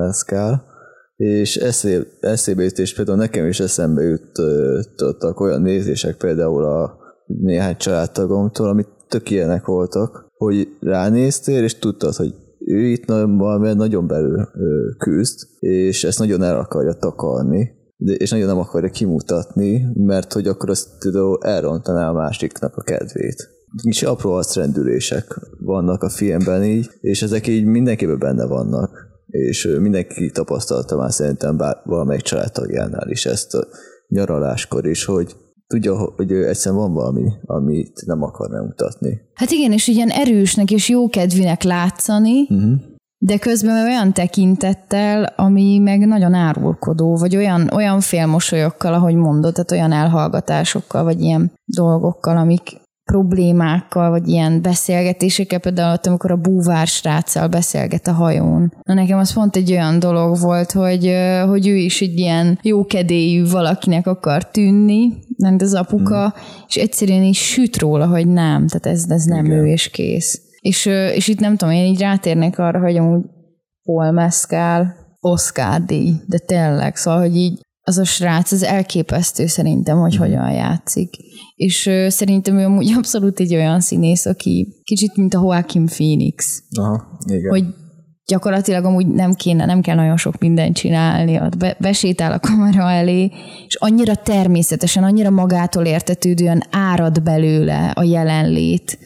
és 1.20 1.56
eszébe, 1.56 2.06
eszébe 2.20 2.62
jut, 2.62 2.78
és 2.78 2.94
például 2.94 3.18
nekem 3.18 3.46
is 3.46 3.60
eszembe 3.60 4.02
jutottak 4.02 5.40
olyan 5.40 5.62
nézések 5.62 6.16
például 6.16 6.64
a 6.64 6.98
néhány 7.26 7.76
családtagomtól, 7.76 8.68
amit 8.68 8.88
tök 9.08 9.30
ilyenek 9.30 9.64
voltak, 9.64 10.26
hogy 10.36 10.68
ránéztél, 10.80 11.62
és 11.64 11.78
tudtad, 11.78 12.14
hogy 12.14 12.34
ő 12.66 12.78
itt 12.78 13.04
valami 13.36 13.72
nagyon 13.72 14.06
belül 14.06 14.48
küzd, 14.98 15.38
és 15.58 16.04
ezt 16.04 16.18
nagyon 16.18 16.42
el 16.42 16.58
akarja 16.58 16.92
takarni, 16.92 17.70
de, 17.96 18.12
és 18.12 18.30
nagyon 18.30 18.46
nem 18.46 18.58
akarja 18.58 18.90
kimutatni, 18.90 19.86
mert 19.94 20.32
hogy 20.32 20.46
akkor 20.46 20.70
azt 20.70 20.88
például 20.98 21.38
elrontaná 21.42 22.08
a 22.08 22.12
másiknak 22.12 22.76
a 22.76 22.82
kedvét. 22.82 23.48
Kicsi 23.82 24.06
apró 24.06 24.32
arcrendülések 24.32 25.40
vannak 25.58 26.02
a 26.02 26.08
filmben 26.08 26.64
így, 26.64 26.90
és 27.00 27.22
ezek 27.22 27.46
így 27.46 27.64
mindenképpen 27.64 28.18
benne 28.18 28.46
vannak 28.46 29.09
és 29.30 29.68
mindenki 29.80 30.30
tapasztalta 30.30 30.96
már 30.96 31.12
szerintem 31.12 31.56
bár 31.56 31.76
valamelyik 31.84 32.22
családtagjánál 32.22 33.10
is 33.10 33.26
ezt 33.26 33.54
a 33.54 33.66
nyaraláskor 34.08 34.86
is, 34.86 35.04
hogy 35.04 35.36
tudja, 35.66 35.94
hogy 36.16 36.32
egyszerűen 36.32 36.80
van 36.80 36.92
valami, 36.92 37.32
amit 37.44 38.02
nem 38.06 38.22
akar 38.22 38.50
megmutatni. 38.50 39.20
Hát 39.34 39.50
igen, 39.50 39.72
és 39.72 39.86
ilyen 39.86 40.08
erősnek 40.08 40.70
és 40.70 40.88
jókedvinek 40.88 41.62
látszani, 41.62 42.40
uh-huh. 42.40 42.72
de 43.18 43.38
közben 43.38 43.86
olyan 43.86 44.12
tekintettel, 44.12 45.32
ami 45.36 45.78
meg 45.78 46.06
nagyon 46.06 46.34
árulkodó, 46.34 47.16
vagy 47.16 47.36
olyan, 47.36 47.70
olyan 47.74 48.00
félmosolyokkal, 48.00 48.94
ahogy 48.94 49.14
mondod, 49.14 49.52
tehát 49.52 49.70
olyan 49.70 49.92
elhallgatásokkal, 49.92 51.04
vagy 51.04 51.20
ilyen 51.20 51.52
dolgokkal, 51.64 52.36
amik, 52.36 52.80
problémákkal, 53.10 54.10
vagy 54.10 54.28
ilyen 54.28 54.62
beszélgetésekkel, 54.62 55.58
például 55.58 55.92
ott, 55.92 56.06
amikor 56.06 56.30
a 56.30 56.36
búvár 56.36 56.86
sráccal 56.86 57.48
beszélget 57.48 58.06
a 58.06 58.12
hajón. 58.12 58.72
Na 58.82 58.94
nekem 58.94 59.18
az 59.18 59.32
pont 59.32 59.56
egy 59.56 59.70
olyan 59.70 59.98
dolog 59.98 60.38
volt, 60.38 60.72
hogy, 60.72 61.14
hogy 61.46 61.66
ő 61.66 61.76
is 61.76 62.00
egy 62.00 62.18
ilyen 62.18 62.58
jókedélyű 62.62 63.48
valakinek 63.48 64.06
akar 64.06 64.50
tűnni, 64.50 65.12
nem 65.36 65.56
az 65.58 65.74
apuka, 65.74 66.24
mm. 66.26 66.42
és 66.68 66.76
egyszerűen 66.76 67.22
is 67.22 67.38
süt 67.38 67.78
róla, 67.78 68.06
hogy 68.06 68.28
nem, 68.28 68.66
tehát 68.66 68.86
ez, 68.86 69.04
ez 69.08 69.24
nem 69.24 69.44
Igen. 69.44 69.58
ő, 69.58 69.66
és 69.66 69.88
kész. 69.88 70.40
És, 70.60 70.86
és 71.14 71.28
itt 71.28 71.40
nem 71.40 71.56
tudom, 71.56 71.74
én 71.74 71.84
így 71.84 72.00
rátérnék 72.00 72.58
arra, 72.58 72.80
hogy 72.80 72.96
amúgy 72.96 73.24
Paul 73.82 74.10
Mescal, 74.10 74.94
Oscar 75.20 75.84
díj, 75.84 76.12
de 76.26 76.38
tényleg, 76.38 76.96
szóval, 76.96 77.20
hogy 77.20 77.36
így 77.36 77.60
az 77.82 77.98
a 77.98 78.04
srác, 78.04 78.52
az 78.52 78.62
elképesztő 78.62 79.46
szerintem, 79.46 79.98
hogy 79.98 80.16
mm. 80.16 80.18
hogyan 80.18 80.50
játszik. 80.50 81.10
És 81.60 81.86
uh, 81.86 82.08
szerintem 82.08 82.58
ő 82.58 82.64
amúgy 82.64 82.92
abszolút 82.98 83.40
egy 83.40 83.54
olyan 83.54 83.80
színész, 83.80 84.26
aki 84.26 84.66
kicsit, 84.84 85.16
mint 85.16 85.34
a 85.34 85.40
Joaquin 85.42 85.86
Phoenix. 85.86 86.62
Aha, 86.78 87.18
igen. 87.26 87.50
Hogy 87.50 87.64
gyakorlatilag 88.26 88.84
amúgy 88.84 89.06
nem 89.06 89.34
kéne, 89.34 89.64
nem 89.64 89.80
kell 89.80 89.94
nagyon 89.94 90.16
sok 90.16 90.38
mindent 90.38 90.76
csinálni, 90.76 91.40
ott 91.40 91.56
be, 91.56 91.76
besétál 91.80 92.32
a 92.32 92.38
kamera 92.38 92.90
elé, 92.90 93.30
és 93.66 93.74
annyira 93.74 94.14
természetesen, 94.14 95.04
annyira 95.04 95.30
magától 95.30 95.84
értetődően 95.84 96.62
árad 96.70 97.22
belőle 97.22 97.90
a 97.94 98.02
jelenlét, 98.02 98.98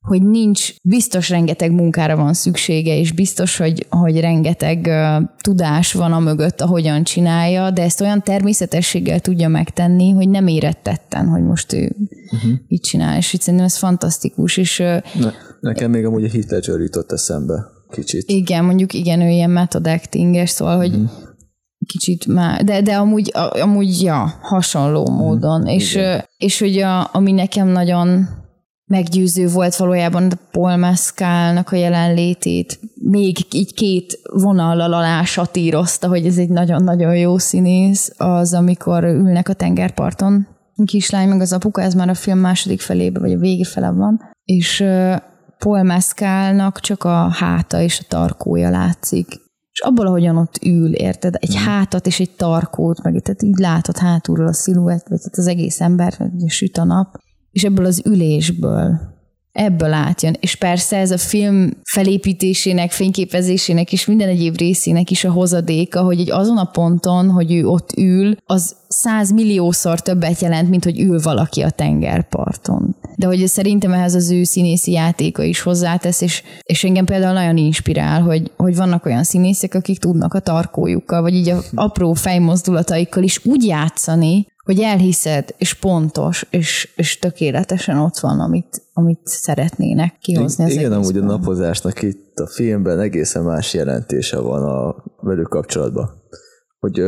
hogy 0.00 0.22
nincs, 0.22 0.74
biztos 0.82 1.28
rengeteg 1.28 1.72
munkára 1.72 2.16
van 2.16 2.34
szüksége, 2.34 2.96
és 2.96 3.12
biztos, 3.12 3.56
hogy, 3.56 3.86
hogy 3.88 4.20
rengeteg 4.20 4.86
uh, 4.86 5.22
tudás 5.40 5.92
van 5.92 6.12
a 6.12 6.18
mögött, 6.18 6.60
ahogyan 6.60 7.04
csinálja, 7.04 7.70
de 7.70 7.82
ezt 7.82 8.00
olyan 8.00 8.22
természetességgel 8.22 9.20
tudja 9.20 9.48
megtenni, 9.48 10.10
hogy 10.10 10.28
nem 10.28 10.46
érettetten, 10.46 11.26
hogy 11.26 11.42
most 11.42 11.72
ő 11.72 11.96
uh-huh. 12.32 12.52
így 12.68 12.80
csinál, 12.80 13.16
és 13.16 13.32
így 13.32 13.40
szerintem 13.40 13.68
ez 13.68 13.76
fantasztikus. 13.76 14.56
És, 14.56 14.78
uh, 14.78 14.86
ne, 15.20 15.30
nekem 15.60 15.90
még 15.90 16.04
amúgy 16.04 16.24
a 16.24 16.28
Heath 16.28 16.50
Ledger 16.50 16.80
jutott 16.80 17.12
eszembe 17.12 17.66
kicsit. 17.90 18.30
Igen, 18.30 18.64
mondjuk 18.64 18.92
igen, 18.92 19.20
ő 19.20 19.28
ilyen 19.28 19.50
method 19.50 19.86
acting 19.86 20.46
szóval, 20.46 20.76
hogy 20.76 20.94
uh-huh 20.94 21.28
kicsit 21.86 22.26
már, 22.26 22.64
de, 22.64 22.82
de 22.82 22.96
amúgy, 22.96 23.32
amúgy 23.62 24.02
ja, 24.02 24.38
hasonló 24.42 25.06
módon. 25.06 25.60
Mm, 25.60 25.66
és, 25.66 25.98
és 26.36 26.58
hogy 26.58 26.78
a, 26.78 27.08
ami 27.12 27.32
nekem 27.32 27.68
nagyon 27.68 28.28
meggyőző 28.90 29.48
volt 29.48 29.76
valójában 29.76 30.30
Paul 30.50 30.76
Mescal-nak 30.76 31.72
a 31.72 31.76
jelenlétét. 31.76 32.80
Még 32.94 33.36
így 33.52 33.74
két 33.74 34.20
vonallal 34.32 34.92
alá 34.92 35.24
satírozta, 35.24 36.08
hogy 36.08 36.26
ez 36.26 36.38
egy 36.38 36.48
nagyon-nagyon 36.48 37.16
jó 37.16 37.38
színész, 37.38 38.12
az, 38.16 38.54
amikor 38.54 39.04
ülnek 39.04 39.48
a 39.48 39.52
tengerparton. 39.52 40.46
A 40.76 40.84
kislány 40.84 41.28
meg 41.28 41.40
az 41.40 41.52
apuka, 41.52 41.82
ez 41.82 41.94
már 41.94 42.08
a 42.08 42.14
film 42.14 42.38
második 42.38 42.80
felébe, 42.80 43.20
vagy 43.20 43.32
a 43.32 43.38
végi 43.38 43.64
fele 43.64 43.90
van, 43.90 44.20
és 44.44 44.84
Paul 45.58 45.82
Mescal-nak 45.82 46.80
csak 46.80 47.04
a 47.04 47.28
háta 47.28 47.80
és 47.80 48.00
a 48.00 48.06
tarkója 48.08 48.70
látszik. 48.70 49.26
És 49.72 49.80
abból, 49.80 50.06
ahogyan 50.06 50.36
ott 50.36 50.58
ül, 50.64 50.92
érted, 50.92 51.34
egy 51.38 51.56
mm. 51.60 51.64
hátat 51.64 52.06
és 52.06 52.20
egy 52.20 52.30
tarkót, 52.30 53.02
meg 53.02 53.20
tehát 53.22 53.42
így 53.42 53.58
látod 53.58 53.96
hátulról 53.96 54.46
a 54.46 54.52
sziluett, 54.52 55.08
vagy 55.08 55.18
tehát 55.18 55.38
az 55.38 55.46
egész 55.46 55.80
ember, 55.80 56.14
hogy 56.18 56.48
süt 56.48 56.78
a 56.78 56.84
nap, 56.84 57.18
és 57.52 57.64
ebből 57.64 57.84
az 57.84 58.02
ülésből, 58.04 59.10
ebből 59.52 59.92
átjön. 59.92 60.36
És 60.40 60.54
persze 60.54 60.96
ez 60.96 61.10
a 61.10 61.18
film 61.18 61.70
felépítésének, 61.84 62.90
fényképezésének 62.90 63.92
és 63.92 64.06
minden 64.06 64.28
egyéb 64.28 64.56
részének 64.56 65.10
is 65.10 65.24
a 65.24 65.30
hozadéka, 65.30 66.02
hogy 66.02 66.20
egy 66.20 66.30
azon 66.30 66.56
a 66.56 66.64
ponton, 66.64 67.30
hogy 67.30 67.52
ő 67.52 67.66
ott 67.66 67.90
ül, 67.96 68.34
az 68.44 68.76
száz 68.88 69.32
milliószor 69.32 70.00
többet 70.00 70.40
jelent, 70.40 70.70
mint 70.70 70.84
hogy 70.84 71.00
ül 71.00 71.20
valaki 71.20 71.60
a 71.60 71.70
tengerparton. 71.70 72.96
De 73.16 73.26
hogy 73.26 73.46
szerintem 73.46 73.92
ehhez 73.92 74.14
az 74.14 74.30
ő 74.30 74.42
színészi 74.42 74.92
játéka 74.92 75.42
is 75.42 75.60
hozzátesz, 75.60 76.20
és, 76.20 76.42
és 76.62 76.84
engem 76.84 77.04
például 77.04 77.32
nagyon 77.32 77.56
inspirál, 77.56 78.22
hogy, 78.22 78.50
hogy 78.56 78.76
vannak 78.76 79.06
olyan 79.06 79.24
színészek, 79.24 79.74
akik 79.74 79.98
tudnak 79.98 80.34
a 80.34 80.40
tarkójukkal, 80.40 81.22
vagy 81.22 81.34
így 81.34 81.48
a 81.48 81.62
apró 81.74 82.12
fejmozdulataikkal 82.12 83.22
is 83.22 83.44
úgy 83.44 83.64
játszani, 83.64 84.46
hogy 84.70 84.80
elhiszed, 84.80 85.54
és 85.58 85.74
pontos, 85.74 86.46
és, 86.50 86.92
és 86.96 87.18
tökéletesen 87.18 87.98
ott 87.98 88.18
van, 88.18 88.40
amit, 88.40 88.82
amit 88.92 89.20
szeretnének 89.24 90.18
kihozni. 90.20 90.64
Az 90.64 90.70
igen, 90.70 90.92
amúgy 90.92 91.16
a 91.16 91.24
napozásnak 91.24 92.02
itt 92.02 92.38
a 92.38 92.46
filmben 92.46 93.00
egészen 93.00 93.42
más 93.42 93.74
jelentése 93.74 94.38
van 94.38 94.62
a 94.62 95.04
velük 95.20 95.48
kapcsolatban. 95.48 96.10
Hogy 96.78 97.00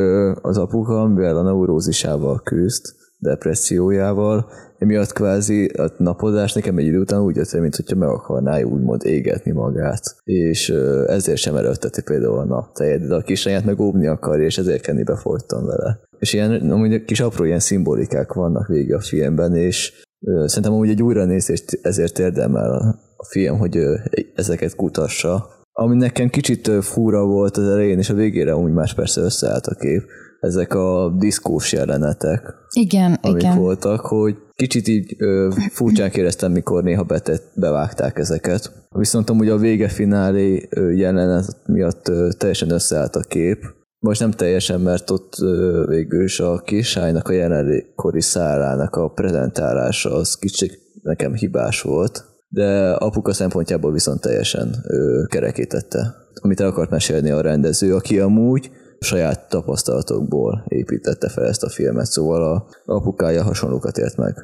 az 0.43 0.59
apuka, 0.59 1.07
mivel 1.07 1.37
a 1.37 1.43
neurózisával 1.43 2.41
küzd, 2.45 2.85
depressziójával, 3.23 4.51
emiatt 4.79 5.13
kvázi 5.13 5.67
a 5.67 5.93
napozás 5.97 6.53
nekem 6.53 6.79
egy 6.79 6.87
idő 6.87 6.99
után 6.99 7.21
úgy 7.21 7.37
jött 7.37 7.61
mint 7.61 7.77
hogyha 7.77 7.97
meg 7.97 8.09
akarná 8.09 8.61
úgymond 8.61 9.05
égetni 9.05 9.53
magát, 9.53 10.17
és 10.25 10.69
ezért 11.07 11.39
sem 11.39 11.57
erőlteti 11.57 12.03
például 12.03 12.39
a 12.39 12.45
naptejet, 12.45 13.07
de 13.07 13.15
a 13.15 13.21
kislányát 13.21 13.65
meg 13.65 13.81
óvni 13.81 14.07
akarja, 14.07 14.45
és 14.45 14.59
ezért 14.59 14.83
kenni 14.83 15.03
befolytam 15.03 15.67
vele. 15.67 16.01
És 16.19 16.33
ilyen, 16.33 16.71
amúgy 16.71 17.05
kis 17.05 17.21
apró 17.21 17.45
ilyen 17.45 17.59
szimbolikák 17.59 18.33
vannak 18.33 18.67
végig 18.67 18.95
a 18.95 19.01
filmben, 19.01 19.55
és 19.57 19.93
szerintem 20.45 20.73
amúgy 20.73 20.89
egy 20.89 21.03
újranézést 21.03 21.79
ezért 21.83 22.19
érdemel 22.19 22.99
a 23.17 23.25
film, 23.25 23.59
hogy 23.59 23.79
ezeket 24.35 24.75
kutassa. 24.75 25.61
Ami 25.73 25.97
nekem 25.97 26.29
kicsit 26.29 26.71
fura 26.81 27.25
volt 27.25 27.57
az 27.57 27.69
elején, 27.69 27.99
és 27.99 28.11
a 28.11 28.15
végére 28.15 28.57
úgy 28.57 28.73
más 28.73 28.95
persze 28.95 29.21
összeállt 29.21 29.67
a 29.67 29.75
kép, 29.75 30.03
ezek 30.43 30.75
a 30.75 31.15
diszkós 31.19 31.73
jelenetek. 31.73 32.55
Igen, 32.71 33.19
amik 33.23 33.43
igen. 33.43 33.59
voltak, 33.59 34.01
hogy 34.01 34.37
kicsit 34.55 34.89
így 34.89 35.15
ö, 35.19 35.49
furcsán 35.71 36.11
éreztem, 36.11 36.53
mikor 36.53 36.83
néha 36.83 37.03
betett, 37.03 37.53
bevágták 37.55 38.19
ezeket. 38.19 38.73
Viszont 38.91 39.31
amúgy 39.31 39.49
a 39.49 39.57
vége 39.57 39.89
finálé 39.89 40.69
jelenet 40.95 41.57
miatt 41.67 42.09
ö, 42.09 42.29
teljesen 42.39 42.71
összeállt 42.71 43.17
a 43.17 43.21
kép. 43.21 43.65
Most 43.99 44.21
nem 44.21 44.31
teljesen, 44.31 44.81
mert 44.81 45.11
ott 45.11 45.35
ö, 45.41 45.85
végül 45.89 46.25
is 46.25 46.41
a 46.41 46.59
kisánynak 46.59 47.29
a 47.29 47.33
jelenlékori 47.33 48.21
szárának 48.21 48.97
a 48.97 49.09
prezentálása 49.09 50.15
az 50.15 50.35
kicsit 50.35 50.79
nekem 51.03 51.35
hibás 51.35 51.81
volt, 51.81 52.25
de 52.49 52.91
apuka 52.91 53.33
szempontjából 53.33 53.93
viszont 53.93 54.21
teljesen 54.21 54.75
ö, 54.89 55.23
kerekítette. 55.29 56.15
Amit 56.41 56.61
el 56.61 56.69
akart 56.69 56.91
mesélni 56.91 57.31
a 57.31 57.41
rendező, 57.41 57.95
aki 57.95 58.21
amúgy 58.21 58.71
saját 59.03 59.49
tapasztalatokból 59.49 60.65
építette 60.69 61.29
fel 61.29 61.47
ezt 61.47 61.63
a 61.63 61.69
filmet, 61.69 62.07
szóval 62.07 62.43
a 62.43 62.67
apukája 62.87 63.43
hasonlókat 63.43 63.99
ért 63.99 64.17
meg, 64.17 64.35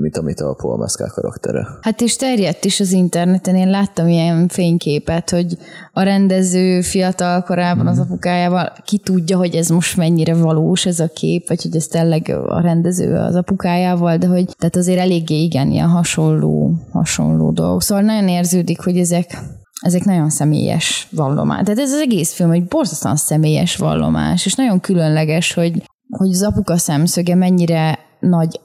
mint 0.00 0.16
amit 0.16 0.40
a 0.40 0.54
Paul 0.54 0.78
Mescal 0.78 1.08
karaktere. 1.08 1.66
Hát 1.80 2.00
és 2.00 2.16
terjedt 2.16 2.64
is 2.64 2.80
az 2.80 2.92
interneten, 2.92 3.56
én 3.56 3.70
láttam 3.70 4.08
ilyen 4.08 4.48
fényképet, 4.48 5.30
hogy 5.30 5.56
a 5.92 6.02
rendező 6.02 6.80
fiatal 6.80 7.42
korában 7.42 7.86
az 7.86 7.98
mhm. 7.98 8.06
apukájával, 8.06 8.72
ki 8.84 8.98
tudja, 8.98 9.36
hogy 9.36 9.54
ez 9.54 9.68
most 9.68 9.96
mennyire 9.96 10.34
valós 10.34 10.86
ez 10.86 11.00
a 11.00 11.08
kép, 11.14 11.48
vagy 11.48 11.62
hogy 11.62 11.76
ez 11.76 11.86
tényleg 11.86 12.36
a 12.46 12.60
rendező 12.60 13.14
az 13.14 13.34
apukájával, 13.34 14.16
de 14.16 14.26
hogy 14.26 14.56
tehát 14.58 14.76
azért 14.76 15.00
eléggé 15.00 15.42
igen, 15.42 15.70
ilyen 15.70 15.88
hasonló, 15.88 16.72
hasonló 16.92 17.50
dolgok. 17.50 17.82
Szóval 17.82 18.04
nagyon 18.04 18.28
érződik, 18.28 18.80
hogy 18.80 18.98
ezek 18.98 19.38
ezek 19.80 20.04
nagyon 20.04 20.30
személyes 20.30 21.08
vallomás. 21.10 21.62
Tehát 21.64 21.80
ez 21.80 21.92
az 21.92 22.00
egész 22.00 22.32
film 22.32 22.50
egy 22.50 22.64
borzasztóan 22.64 23.16
személyes 23.16 23.76
vallomás, 23.76 24.46
és 24.46 24.54
nagyon 24.54 24.80
különleges, 24.80 25.52
hogy, 25.52 25.82
hogy 26.08 26.28
az 26.28 26.42
apuka 26.42 26.76
szemszöge 26.76 27.34
mennyire 27.34 27.98
nagy 28.20 28.60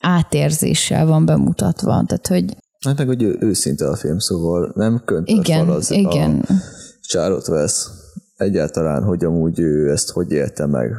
átérzéssel 0.00 1.06
van 1.06 1.24
bemutatva. 1.24 2.04
Tehát, 2.06 2.26
hogy 2.26 2.56
Hát 2.84 2.98
meg, 2.98 3.06
hogy 3.06 3.22
ő, 3.22 3.36
őszinte 3.40 3.88
a 3.88 3.96
film, 3.96 4.18
szóval 4.18 4.72
nem 4.74 5.02
könt 5.04 5.28
igen, 5.28 5.68
az 5.68 5.90
igen. 5.90 6.44
a 6.48 6.52
csárot 7.00 7.46
vesz 7.46 7.90
egyáltalán, 8.36 9.02
hogy 9.02 9.24
amúgy 9.24 9.58
ő 9.58 9.90
ezt 9.90 10.10
hogy 10.10 10.32
élte 10.32 10.66
meg 10.66 10.92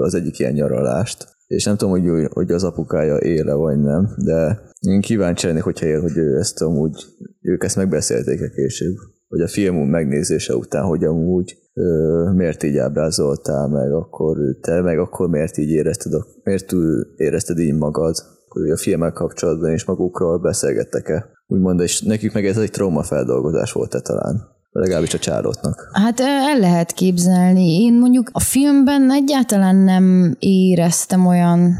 az 0.00 0.14
egyik 0.14 0.38
ilyen 0.38 0.52
nyaralást. 0.52 1.31
És 1.52 1.64
nem 1.64 1.76
tudom, 1.76 2.00
hogy, 2.00 2.28
hogy 2.32 2.50
az 2.50 2.64
apukája 2.64 3.18
éle 3.18 3.54
vagy 3.54 3.78
nem, 3.78 4.08
de 4.16 4.60
én 4.80 5.00
kíváncsi 5.00 5.46
lennék, 5.46 5.62
hogyha 5.62 5.86
él, 5.86 6.00
hogy 6.00 6.16
ő 6.16 6.38
ezt 6.38 6.62
amúgy, 6.62 7.04
ők 7.40 7.64
ezt 7.64 7.76
megbeszélték-e 7.76 8.48
később, 8.48 8.94
hogy 9.28 9.40
a 9.40 9.48
film 9.48 9.76
megnézése 9.76 10.56
után, 10.56 10.84
hogy 10.84 11.04
amúgy 11.04 11.56
ö, 11.74 12.30
miért 12.34 12.62
így 12.62 12.76
ábrázoltál 12.76 13.68
meg, 13.68 13.92
akkor 13.92 14.36
te 14.60 14.80
meg 14.80 14.98
akkor 14.98 15.28
miért 15.28 15.56
így 15.56 15.70
érezted, 15.70 16.12
miért 16.44 16.72
érezted 17.16 17.58
így 17.58 17.74
magad, 17.74 18.14
akkor 18.48 18.70
a 18.70 18.76
filmmel 18.76 19.12
kapcsolatban 19.12 19.70
és 19.70 19.84
magukról 19.84 20.38
beszélgettek-e, 20.38 21.30
úgymond, 21.46 21.80
és 21.80 22.02
nekik 22.02 22.32
meg 22.32 22.46
ez 22.46 22.56
egy 22.56 22.70
traumafeldolgozás 22.70 23.72
volt-e 23.72 24.00
talán? 24.00 24.51
Legalábbis 24.72 25.14
a 25.14 25.18
csárotnak. 25.18 25.90
Hát 25.92 26.20
el 26.20 26.58
lehet 26.58 26.92
képzelni. 26.92 27.82
Én 27.82 27.98
mondjuk 27.98 28.30
a 28.32 28.40
filmben 28.40 29.10
egyáltalán 29.10 29.76
nem 29.76 30.36
éreztem 30.38 31.26
olyan, 31.26 31.74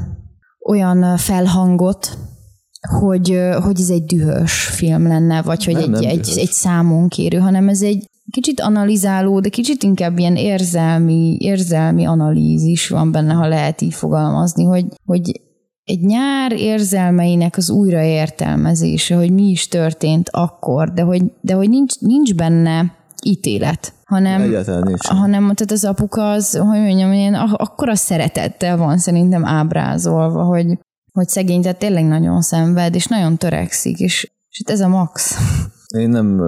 olyan 0.68 1.16
felhangot, 1.16 2.18
hogy, 2.98 3.38
hogy 3.62 3.80
ez 3.80 3.90
egy 3.90 4.04
dühös 4.04 4.52
film 4.52 5.06
lenne, 5.06 5.42
vagy 5.42 5.64
hogy 5.64 5.74
nem, 5.74 5.82
egy, 5.82 5.90
nem 5.90 6.02
egy, 6.02 6.32
egy 6.36 6.52
számon 6.52 7.08
kérő, 7.08 7.38
hanem 7.38 7.68
ez 7.68 7.82
egy 7.82 8.10
kicsit 8.30 8.60
analizáló, 8.60 9.40
de 9.40 9.48
kicsit 9.48 9.82
inkább 9.82 10.18
ilyen 10.18 10.36
érzelmi, 10.36 11.36
érzelmi 11.40 12.04
analízis 12.04 12.88
van 12.88 13.12
benne, 13.12 13.32
ha 13.32 13.46
lehet 13.46 13.80
így 13.80 13.94
fogalmazni, 13.94 14.64
hogy, 14.64 14.86
hogy 15.04 15.40
egy 15.84 16.00
nyár 16.00 16.52
érzelmeinek 16.52 17.56
az 17.56 17.70
újraértelmezése, 17.70 19.16
hogy 19.16 19.32
mi 19.32 19.42
is 19.42 19.68
történt 19.68 20.28
akkor, 20.32 20.92
de 20.92 21.02
hogy, 21.02 21.22
de 21.40 21.54
hogy 21.54 21.68
nincs, 21.68 22.00
nincs 22.00 22.34
benne 22.34 22.94
ítélet, 23.24 23.92
hanem, 24.04 24.54
hanem 24.98 25.42
tehát 25.42 25.70
az 25.70 25.84
apuka 25.84 26.30
az, 26.30 26.56
hogy 26.56 26.78
mondjam, 26.78 27.12
ilyen 27.12 27.34
akkora 27.34 27.94
szeretettel 27.94 28.76
van 28.76 28.98
szerintem 28.98 29.44
ábrázolva, 29.44 30.42
hogy, 30.42 30.78
hogy 31.12 31.28
szegény, 31.28 31.62
tehát 31.62 31.78
tényleg 31.78 32.04
nagyon 32.04 32.42
szenved, 32.42 32.94
és 32.94 33.06
nagyon 33.06 33.36
törekszik, 33.36 33.98
és, 33.98 34.32
és 34.48 34.62
ez 34.64 34.80
a 34.80 34.88
max. 34.88 35.36
Én 35.98 36.08
nem, 36.08 36.40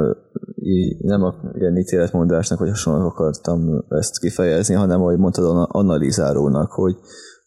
nem 0.98 1.22
a 1.22 1.34
ilyen 1.58 1.76
ítéletmondásnak, 1.76 2.58
vagy 2.58 2.68
hasonlóan 2.68 3.06
akartam 3.06 3.84
ezt 3.88 4.18
kifejezni, 4.18 4.74
hanem 4.74 5.00
ahogy 5.00 5.18
mondtad, 5.18 5.66
analizárónak, 5.70 6.70
hogy 6.72 6.96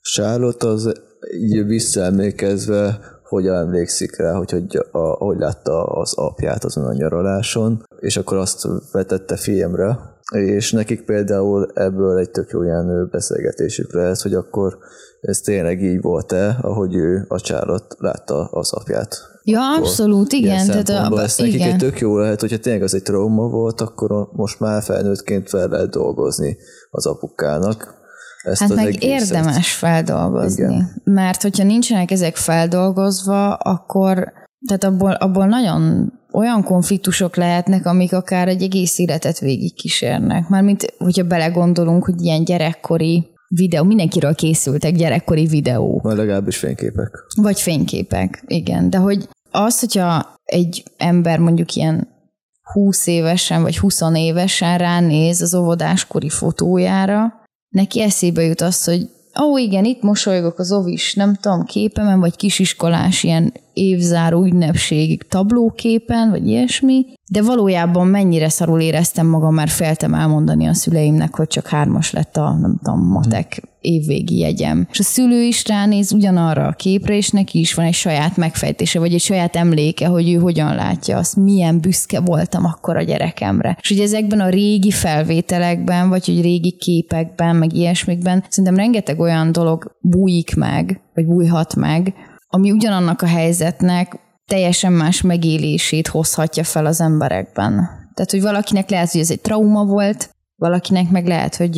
Charlotte 0.01 0.67
az 0.67 1.05
így 1.39 1.65
visszaemlékezve, 1.65 2.99
hogy 3.23 3.47
emlékszik 3.47 4.17
rá, 4.17 4.33
hogy, 4.33 4.51
hogy 4.51 4.85
a, 4.91 4.97
hogy 4.97 5.37
látta 5.37 5.83
az 5.83 6.13
apját 6.17 6.63
azon 6.63 6.85
a 6.85 6.93
nyaraláson, 6.93 7.83
és 7.99 8.17
akkor 8.17 8.37
azt 8.37 8.67
vetette 8.91 9.35
filmre, 9.35 9.97
és 10.31 10.71
nekik 10.71 11.05
például 11.05 11.71
ebből 11.73 12.17
egy 12.17 12.31
tök 12.31 12.49
jó 12.49 12.63
ilyen 12.63 13.07
beszélgetésük 13.11 13.93
lehet, 13.93 14.21
hogy 14.21 14.33
akkor 14.33 14.77
ez 15.21 15.39
tényleg 15.39 15.81
így 15.81 16.01
volt-e, 16.01 16.57
ahogy 16.61 16.95
ő 16.95 17.25
a 17.27 17.39
csárot 17.39 17.95
látta 17.97 18.45
az 18.45 18.73
apját. 18.73 19.15
Ja, 19.43 19.75
abszolút, 19.77 20.31
igen. 20.31 20.67
Tehát 20.67 20.89
a, 20.89 21.21
ez 21.21 21.37
nekik 21.37 21.53
igen. 21.53 21.69
egy 21.69 21.77
tök 21.77 21.99
jó 21.99 22.17
lehet, 22.17 22.39
hogyha 22.39 22.57
tényleg 22.57 22.83
az 22.83 22.93
egy 22.93 23.03
trauma 23.03 23.47
volt, 23.47 23.81
akkor 23.81 24.29
most 24.31 24.59
már 24.59 24.83
felnőttként 24.83 25.49
fel 25.49 25.67
lehet 25.67 25.89
dolgozni 25.89 26.57
az 26.89 27.05
apukának. 27.05 27.96
Ezt 28.47 28.61
hát 28.61 28.75
meg 28.75 28.87
egészet. 28.87 29.03
érdemes 29.03 29.71
feldolgozni. 29.71 30.63
Igen. 30.63 31.01
Mert 31.03 31.41
hogyha 31.41 31.63
nincsenek 31.63 32.11
ezek 32.11 32.35
feldolgozva, 32.35 33.53
akkor 33.53 34.33
tehát 34.67 34.83
abból, 34.83 35.11
abból 35.11 35.45
nagyon 35.45 36.13
olyan 36.33 36.63
konfliktusok 36.63 37.35
lehetnek, 37.35 37.85
amik 37.85 38.13
akár 38.13 38.47
egy 38.47 38.61
egész 38.61 38.97
életet 38.97 39.39
végigkísérnek. 39.39 40.49
Mármint, 40.49 40.93
hogyha 40.97 41.23
belegondolunk, 41.23 42.05
hogy 42.05 42.21
ilyen 42.21 42.43
gyerekkori 42.43 43.27
videó, 43.47 43.83
mindenkiről 43.83 44.35
készültek 44.35 44.95
gyerekkori 44.95 45.45
videók. 45.45 46.01
Vagy 46.01 46.17
legalábbis 46.17 46.57
fényképek. 46.57 47.25
Vagy 47.35 47.59
fényképek, 47.61 48.43
igen. 48.47 48.89
De 48.89 48.97
hogy 48.97 49.27
az, 49.51 49.79
hogyha 49.79 50.35
egy 50.43 50.83
ember 50.97 51.39
mondjuk 51.39 51.73
ilyen 51.73 52.07
20 52.73 53.07
évesen 53.07 53.61
vagy 53.61 53.77
20 53.77 54.01
évesen 54.13 54.77
ránéz 54.77 55.41
az 55.41 55.55
óvodáskori 55.55 56.29
fotójára, 56.29 57.33
neki 57.69 58.01
eszébe 58.01 58.41
jut 58.41 58.61
az, 58.61 58.83
hogy 58.83 59.09
ó, 59.41 59.51
oh, 59.51 59.61
igen, 59.61 59.85
itt 59.85 60.01
mosolygok 60.01 60.59
az 60.59 60.71
ovis, 60.71 61.13
nem 61.13 61.35
tudom, 61.35 61.65
képemen, 61.65 62.19
vagy 62.19 62.35
kisiskolás 62.35 63.23
ilyen 63.23 63.53
évzáró 63.77 64.43
ünnepségig 64.43 65.23
tablóképen, 65.23 66.29
vagy 66.29 66.47
ilyesmi, 66.47 67.05
de 67.31 67.41
valójában 67.41 68.07
mennyire 68.07 68.49
szarul 68.49 68.79
éreztem 68.79 69.27
magam, 69.27 69.53
már 69.53 69.69
feltem 69.69 70.13
elmondani 70.13 70.67
a 70.67 70.73
szüleimnek, 70.73 71.35
hogy 71.35 71.47
csak 71.47 71.67
hármas 71.67 72.11
lett 72.11 72.37
a, 72.37 72.57
nem 72.61 72.79
tudom, 72.83 72.99
matek 72.99 73.61
évvégi 73.81 74.37
jegyem. 74.37 74.87
És 74.91 74.99
a 74.99 75.03
szülő 75.03 75.41
is 75.41 75.67
ránéz 75.67 76.13
ugyanarra 76.13 76.67
a 76.67 76.71
képre, 76.71 77.15
és 77.15 77.29
neki 77.29 77.59
is 77.59 77.73
van 77.73 77.85
egy 77.85 77.93
saját 77.93 78.37
megfejtése, 78.37 78.99
vagy 78.99 79.13
egy 79.13 79.21
saját 79.21 79.55
emléke, 79.55 80.07
hogy 80.07 80.31
ő 80.31 80.35
hogyan 80.35 80.75
látja 80.75 81.17
azt, 81.17 81.35
milyen 81.35 81.79
büszke 81.79 82.19
voltam 82.19 82.65
akkor 82.65 82.97
a 82.97 83.01
gyerekemre. 83.01 83.77
És 83.81 83.91
ugye 83.91 84.03
ezekben 84.03 84.39
a 84.39 84.49
régi 84.49 84.91
felvételekben, 84.91 86.09
vagy 86.09 86.25
hogy 86.25 86.41
régi 86.41 86.71
képekben, 86.71 87.55
meg 87.55 87.73
ilyesmikben, 87.73 88.43
szerintem 88.49 88.79
rengeteg 88.79 89.19
olyan 89.19 89.51
dolog 89.51 89.95
bújik 90.01 90.55
meg, 90.55 91.01
vagy 91.13 91.25
bújhat 91.25 91.75
meg, 91.75 92.13
ami 92.47 92.71
ugyanannak 92.71 93.21
a 93.21 93.27
helyzetnek 93.27 94.19
teljesen 94.45 94.93
más 94.93 95.21
megélését 95.21 96.07
hozhatja 96.07 96.63
fel 96.63 96.85
az 96.85 97.01
emberekben. 97.01 97.73
Tehát, 98.13 98.31
hogy 98.31 98.41
valakinek 98.41 98.89
lehet, 98.89 99.11
hogy 99.11 99.21
ez 99.21 99.31
egy 99.31 99.41
trauma 99.41 99.85
volt, 99.85 100.29
valakinek 100.55 101.11
meg 101.11 101.27
lehet, 101.27 101.55
hogy, 101.55 101.75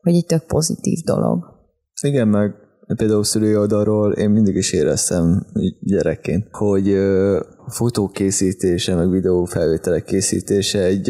hogy 0.00 0.14
egy 0.14 0.26
tök 0.26 0.46
pozitív 0.46 0.98
dolog. 1.04 1.44
Igen, 2.02 2.28
meg 2.28 2.54
például 2.96 3.24
szülői 3.24 3.56
oldalról 3.56 4.12
én 4.12 4.30
mindig 4.30 4.54
is 4.54 4.72
éreztem 4.72 5.46
gyerekként, 5.80 6.46
hogy 6.50 6.96
fotókészítése, 7.66 8.94
meg 8.94 9.10
videófelvételek 9.10 10.04
készítése 10.04 10.82
egy 10.82 11.08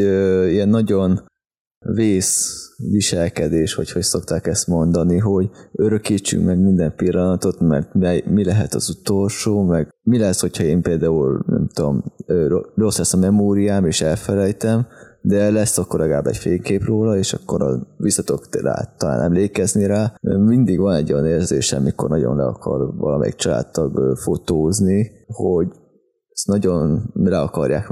ilyen 0.53 0.69
nagyon 0.69 1.25
vész 1.79 2.70
viselkedés, 2.91 3.75
hogy 3.75 3.91
hogy 3.91 4.03
szokták 4.03 4.47
ezt 4.47 4.67
mondani, 4.67 5.19
hogy 5.19 5.51
örökítsünk 5.73 6.45
meg 6.45 6.59
minden 6.59 6.95
pillanatot, 6.97 7.61
mert 7.61 7.95
mi 8.25 8.45
lehet 8.45 8.75
az 8.75 8.89
utolsó, 8.89 9.63
meg 9.63 9.89
mi 10.03 10.19
lesz, 10.19 10.41
hogyha 10.41 10.65
én 10.65 10.83
például, 10.83 11.45
nem 11.47 11.69
tudom, 11.75 12.05
rossz 12.75 12.99
lesz 12.99 13.13
a 13.15 13.19
memóriám, 13.19 13.87
és 13.87 14.01
elfelejtem, 14.01 14.87
de 15.23 15.51
lesz 15.51 15.79
akkor 15.79 16.01
legalább 16.01 16.27
egy 16.27 16.37
fénykép 16.37 16.85
róla, 16.85 17.17
és 17.17 17.33
akkor 17.33 17.87
visszatok 17.97 18.61
rá 18.63 18.95
talán 18.99 19.21
emlékezni 19.21 19.87
rá. 19.87 20.15
Mindig 20.21 20.79
van 20.79 20.95
egy 20.95 21.13
olyan 21.13 21.27
érzésem, 21.27 21.83
mikor 21.83 22.09
nagyon 22.09 22.37
le 22.37 22.45
akar 22.45 22.97
valamelyik 22.97 23.35
családtag 23.35 24.17
fotózni, 24.17 25.11
hogy 25.27 25.67
ezt 26.29 26.47
nagyon 26.47 27.11
le 27.15 27.41
akarják, 27.41 27.89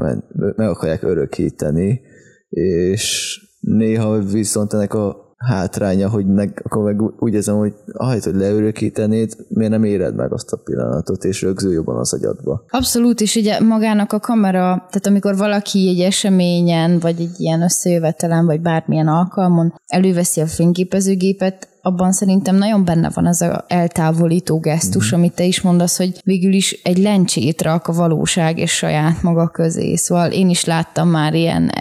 meg 0.57 0.68
akarják 0.68 1.03
örökíteni, 1.03 2.01
és 2.48 3.37
néha 3.61 4.18
viszont 4.18 4.73
ennek 4.73 4.94
a 4.94 5.29
hátránya, 5.38 6.09
hogy 6.09 6.27
meg, 6.27 6.62
akkor 6.64 6.83
meg 6.83 7.23
úgy 7.23 7.35
érzem, 7.35 7.57
hogy 7.57 7.75
ahelyett, 7.92 8.25
hogy 8.25 8.35
leörökítenéd, 8.35 9.37
miért 9.49 9.71
nem 9.71 9.85
éred 9.85 10.14
meg 10.14 10.33
azt 10.33 10.53
a 10.53 10.57
pillanatot, 10.64 11.25
és 11.25 11.42
rögzül 11.42 11.73
jobban 11.73 11.97
az 11.97 12.14
agyadba. 12.14 12.64
Abszolút, 12.68 13.21
és 13.21 13.37
ugye 13.37 13.61
magának 13.61 14.12
a 14.12 14.21
kamera, 14.21 14.61
tehát 14.62 15.07
amikor 15.07 15.37
valaki 15.37 15.88
egy 15.88 16.01
eseményen, 16.01 16.99
vagy 16.99 17.21
egy 17.21 17.40
ilyen 17.40 17.62
összejövetelen, 17.62 18.47
vagy 18.47 18.61
bármilyen 18.61 19.09
alkalmon 19.09 19.75
előveszi 19.87 20.40
a 20.40 20.47
fényképezőgépet, 20.47 21.68
abban 21.83 22.12
szerintem 22.12 22.57
nagyon 22.57 22.85
benne 22.85 23.11
van 23.14 23.27
az 23.27 23.43
a 23.43 23.64
eltávolító 23.69 24.59
gesztus, 24.59 25.07
mm-hmm. 25.07 25.19
amit 25.19 25.35
te 25.35 25.45
is 25.45 25.61
mondasz, 25.61 25.97
hogy 25.97 26.21
végül 26.25 26.53
is 26.53 26.73
egy 26.83 26.99
lencsét 26.99 27.62
rak 27.62 27.87
a 27.87 27.93
valóság 27.93 28.59
és 28.59 28.71
saját 28.71 29.23
maga 29.23 29.49
közé. 29.49 29.95
Szóval 29.95 30.31
én 30.31 30.49
is 30.49 30.64
láttam 30.64 31.09
már 31.09 31.35
ilyen, 31.35 31.73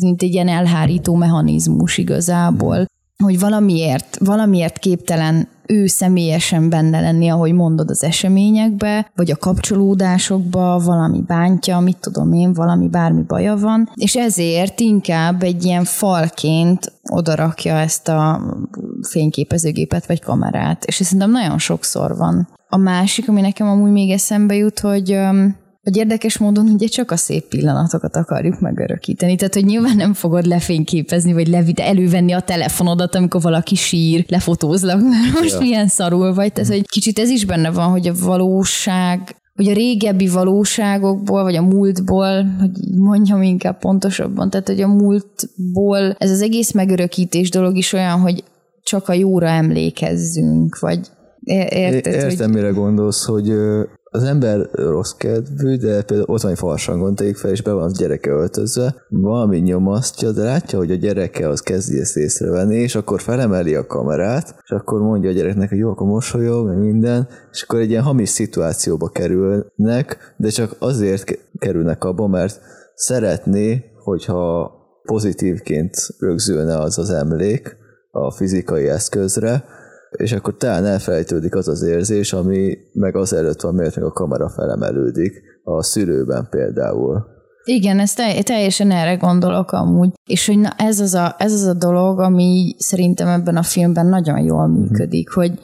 mint 0.00 0.22
egy 0.22 0.32
ilyen 0.32 0.48
elhárító 0.48 1.14
mechanizmus 1.14 1.98
igazából, 1.98 2.86
hogy 3.22 3.38
valamiért, 3.38 4.18
valamiért 4.20 4.78
képtelen 4.78 5.48
ő 5.66 5.86
személyesen 5.86 6.68
benne 6.68 7.00
lenni, 7.00 7.28
ahogy 7.28 7.52
mondod 7.52 7.90
az 7.90 8.02
eseményekbe, 8.02 9.10
vagy 9.14 9.30
a 9.30 9.36
kapcsolódásokba, 9.36 10.78
valami 10.78 11.22
bántja, 11.26 11.80
mit 11.80 11.96
tudom 12.00 12.32
én, 12.32 12.52
valami 12.52 12.88
bármi 12.88 13.22
baja 13.22 13.56
van, 13.56 13.90
és 13.94 14.16
ezért 14.16 14.80
inkább 14.80 15.42
egy 15.42 15.64
ilyen 15.64 15.84
falként 15.84 16.92
odarakja 17.10 17.74
ezt 17.74 18.08
a 18.08 18.40
fényképezőgépet 19.08 20.06
vagy 20.06 20.20
kamerát, 20.20 20.84
és 20.84 21.00
ez 21.00 21.06
szerintem 21.06 21.30
nagyon 21.30 21.58
sokszor 21.58 22.16
van. 22.16 22.48
A 22.68 22.76
másik, 22.76 23.28
ami 23.28 23.40
nekem 23.40 23.66
amúgy 23.66 23.90
még 23.90 24.10
eszembe 24.10 24.54
jut, 24.54 24.80
hogy 24.80 25.18
hogy 25.82 25.96
érdekes 25.96 26.38
módon 26.38 26.68
ugye 26.68 26.86
csak 26.86 27.10
a 27.10 27.16
szép 27.16 27.48
pillanatokat 27.48 28.16
akarjuk 28.16 28.60
megörökíteni. 28.60 29.36
Tehát, 29.36 29.54
hogy 29.54 29.64
nyilván 29.64 29.96
nem 29.96 30.12
fogod 30.12 30.46
lefényképezni, 30.46 31.32
vagy 31.32 31.48
levid, 31.48 31.78
elővenni 31.78 32.32
a 32.32 32.40
telefonodat, 32.40 33.14
amikor 33.14 33.40
valaki 33.40 33.74
sír, 33.74 34.24
lefotózlak, 34.28 35.00
mert 35.00 35.40
most 35.40 35.52
ja. 35.52 35.58
milyen 35.58 35.88
szarul 35.88 36.34
vagy. 36.34 36.52
Tehát, 36.52 36.70
hogy 36.70 36.86
kicsit 36.86 37.18
ez 37.18 37.28
is 37.28 37.44
benne 37.44 37.70
van, 37.70 37.90
hogy 37.90 38.08
a 38.08 38.14
valóság 38.20 39.36
hogy 39.54 39.68
a 39.68 39.74
régebbi 39.74 40.28
valóságokból, 40.28 41.42
vagy 41.42 41.56
a 41.56 41.62
múltból, 41.62 42.44
hogy 42.58 42.70
mondjam 42.98 43.42
inkább 43.42 43.78
pontosabban, 43.78 44.50
tehát 44.50 44.68
hogy 44.68 44.80
a 44.80 44.88
múltból 44.88 46.16
ez 46.18 46.30
az 46.30 46.42
egész 46.42 46.72
megörökítés 46.72 47.50
dolog 47.50 47.76
is 47.76 47.92
olyan, 47.92 48.20
hogy 48.20 48.44
csak 48.82 49.08
a 49.08 49.12
jóra 49.12 49.48
emlékezzünk, 49.48 50.78
vagy 50.78 51.00
érted? 51.44 52.14
Értem, 52.14 52.50
hogy... 52.50 52.60
mire 52.60 52.70
gondolsz, 52.70 53.24
hogy 53.24 53.52
az 54.14 54.22
ember 54.22 54.68
rossz 54.72 55.12
kedvű, 55.12 55.76
de 55.76 56.02
például 56.02 56.28
ott 56.28 56.40
van 56.40 56.50
egy 56.50 56.58
farsangon, 56.58 57.14
tegyük 57.14 57.36
fel, 57.36 57.50
és 57.50 57.62
be 57.62 57.72
van 57.72 57.90
a 57.90 57.96
gyereke 57.98 58.30
öltözve, 58.30 58.94
valami 59.08 59.58
nyomasztja, 59.58 60.32
de 60.32 60.42
látja, 60.42 60.78
hogy 60.78 60.90
a 60.90 60.94
gyereke 60.94 61.48
az 61.48 61.60
kezdi 61.60 61.98
ezt 61.98 62.16
észrevenni, 62.16 62.76
és 62.76 62.94
akkor 62.94 63.20
felemeli 63.20 63.74
a 63.74 63.86
kamerát, 63.86 64.54
és 64.62 64.70
akkor 64.70 65.00
mondja 65.00 65.30
a 65.30 65.32
gyereknek, 65.32 65.68
hogy 65.68 65.78
jó, 65.78 65.90
akkor 65.90 66.06
mosolyog, 66.06 66.66
meg 66.66 66.78
minden, 66.78 67.28
és 67.52 67.62
akkor 67.62 67.78
egy 67.78 67.90
ilyen 67.90 68.02
hamis 68.02 68.28
szituációba 68.28 69.08
kerülnek, 69.08 70.34
de 70.36 70.48
csak 70.48 70.76
azért 70.78 71.38
kerülnek 71.58 72.04
abba, 72.04 72.26
mert 72.26 72.60
szeretné, 72.94 73.84
hogyha 74.04 74.72
pozitívként 75.02 75.94
rögzülne 76.18 76.78
az 76.78 76.98
az 76.98 77.10
emlék 77.10 77.76
a 78.10 78.30
fizikai 78.30 78.88
eszközre, 78.88 79.64
és 80.16 80.32
akkor 80.32 80.56
talán 80.56 80.86
elfelejtődik 80.86 81.54
az 81.54 81.68
az 81.68 81.82
érzés, 81.82 82.32
ami 82.32 82.78
meg 82.92 83.16
az 83.16 83.32
előtt 83.32 83.60
van, 83.60 83.74
miért 83.74 83.96
meg 83.96 84.04
a 84.04 84.12
kamera 84.12 84.48
felemelődik, 84.48 85.42
a 85.62 85.82
szülőben 85.82 86.46
például. 86.50 87.26
Igen, 87.64 87.98
ez 87.98 88.14
teljesen 88.42 88.90
erre 88.90 89.14
gondolok 89.14 89.72
amúgy. 89.72 90.10
És 90.24 90.46
hogy 90.46 90.58
na 90.58 90.70
ez 90.76 91.00
az 91.00 91.14
a, 91.14 91.34
ez 91.38 91.52
az 91.52 91.64
a 91.64 91.74
dolog, 91.74 92.20
ami 92.20 92.74
szerintem 92.78 93.28
ebben 93.28 93.56
a 93.56 93.62
filmben 93.62 94.06
nagyon 94.06 94.40
jól 94.40 94.66
mhm. 94.66 94.80
működik, 94.80 95.30
mm. 95.30 95.32
hogy 95.34 95.60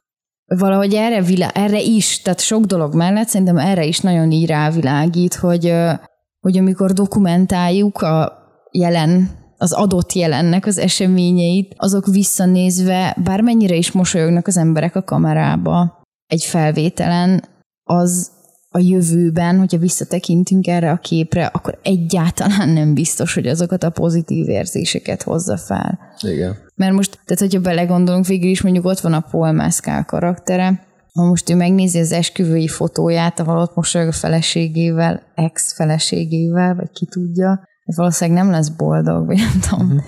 valahogy 0.56 0.94
erre, 0.94 1.22
vilá, 1.22 1.48
erre 1.48 1.80
is, 1.80 2.22
tehát 2.22 2.40
sok 2.40 2.64
dolog 2.64 2.94
mellett 2.94 3.28
szerintem 3.28 3.56
erre 3.58 3.84
is 3.84 4.00
nagyon 4.00 4.30
így 4.30 4.46
rávilágít, 4.46 5.34
hogy, 5.34 5.74
hogy 6.40 6.58
amikor 6.58 6.92
dokumentáljuk 6.92 8.02
a 8.02 8.32
jelen 8.70 9.30
az 9.59 9.73
adott 9.73 10.12
jelennek 10.12 10.66
az 10.66 10.79
eseményeit, 10.79 11.75
azok 11.77 12.07
visszanézve, 12.07 13.16
bármennyire 13.25 13.75
is 13.75 13.92
mosolyognak 13.92 14.47
az 14.47 14.57
emberek 14.57 14.97
a 14.97 15.03
kamerába 15.03 16.03
egy 16.27 16.44
felvételen, 16.44 17.44
az 17.85 18.31
a 18.71 18.79
jövőben, 18.79 19.59
hogyha 19.59 19.79
visszatekintünk 19.79 20.66
erre 20.66 20.90
a 20.90 20.97
képre, 20.97 21.47
akkor 21.47 21.79
egyáltalán 21.83 22.68
nem 22.68 22.94
biztos, 22.94 23.35
hogy 23.35 23.47
azokat 23.47 23.83
a 23.83 23.90
pozitív 23.90 24.49
érzéseket 24.49 25.23
hozza 25.23 25.57
fel. 25.57 25.99
Igen. 26.21 26.57
Mert 26.75 26.92
most, 26.92 27.21
tehát 27.25 27.42
hogyha 27.42 27.61
belegondolunk, 27.61 28.27
végül 28.27 28.51
is 28.51 28.62
mondjuk 28.62 28.85
ott 28.85 29.01
van 29.01 29.12
a 29.12 29.25
Paul 29.31 29.53
Mescal 29.53 30.05
karaktere, 30.05 30.87
ha 31.12 31.25
most 31.25 31.51
ő 31.51 31.55
megnézi 31.55 31.99
az 31.99 32.12
esküvői 32.12 32.68
fotóját, 32.68 33.40
ahol 33.40 33.61
ott 33.61 33.75
mosolyog 33.75 34.09
a 34.09 34.12
feleségével, 34.12 35.23
ex-feleségével, 35.35 36.75
vagy 36.75 36.90
ki 36.90 37.07
tudja, 37.07 37.67
valószínűleg 37.96 38.42
nem 38.42 38.51
lesz 38.53 38.68
boldog, 38.68 39.27
vagy 39.27 39.37
nem 39.37 39.61
tudom. 39.68 39.87
Uh-huh. 39.87 40.03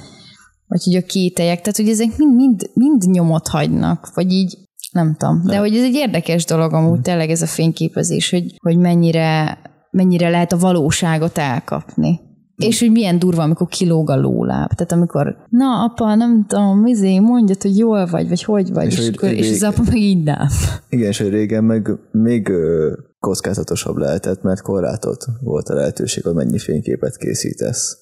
Vagy 0.66 0.85
hogy 0.85 0.95
a 0.95 1.03
kételyek, 1.03 1.61
tehát 1.61 1.77
hogy 1.77 1.88
ezek 1.88 2.16
mind, 2.16 2.35
mind, 2.35 2.71
mind 2.75 3.03
nyomot 3.03 3.49
hagynak, 3.49 4.14
vagy 4.14 4.33
így 4.33 4.59
nem 4.93 5.14
tudom. 5.19 5.43
De, 5.45 5.51
De 5.51 5.59
hogy 5.59 5.77
ez 5.77 5.83
egy 5.83 5.95
érdekes 5.95 6.45
dolog 6.45 6.73
amúgy 6.73 6.88
uh-huh. 6.88 7.05
tényleg 7.05 7.31
ez 7.31 7.43
a 7.43 7.47
fényképezés, 7.47 8.31
hogy, 8.31 8.55
hogy 8.62 8.79
mennyire, 8.79 9.59
mennyire 9.90 10.29
lehet 10.29 10.53
a 10.53 10.59
valóságot 10.59 11.38
elkapni. 11.38 12.21
És 12.57 12.81
hogy 12.81 12.90
milyen 12.90 13.19
durva, 13.19 13.43
amikor 13.43 13.69
kilóg 13.69 14.11
a 14.11 14.16
lóláb. 14.16 14.73
Tehát 14.73 14.93
amikor, 14.93 15.37
na 15.49 15.85
apa, 15.85 16.14
nem 16.14 16.45
tudom, 16.49 16.87
izé, 16.87 17.19
mondjad, 17.19 17.62
hogy 17.62 17.79
jól 17.79 18.07
vagy, 18.07 18.29
vagy 18.29 18.43
hogy 18.43 18.73
vagy, 18.73 18.87
és, 18.87 18.99
és, 18.99 19.09
akkor, 19.09 19.29
és 19.29 19.51
az 19.51 19.62
apa 19.62 19.83
meg 19.87 19.97
így 19.97 20.23
nem. 20.23 20.49
Igen, 20.88 21.09
és 21.09 21.19
hogy 21.19 21.29
régen 21.29 21.64
meg 21.64 21.90
még 22.11 22.53
kockázatosabb 23.21 23.97
lehetett, 23.97 24.43
mert 24.43 24.63
korlátot 24.63 25.25
volt 25.41 25.69
a 25.69 25.75
lehetőség, 25.75 26.25
hogy 26.25 26.35
mennyi 26.35 26.59
fényképet 26.59 27.17
készítesz. 27.17 27.99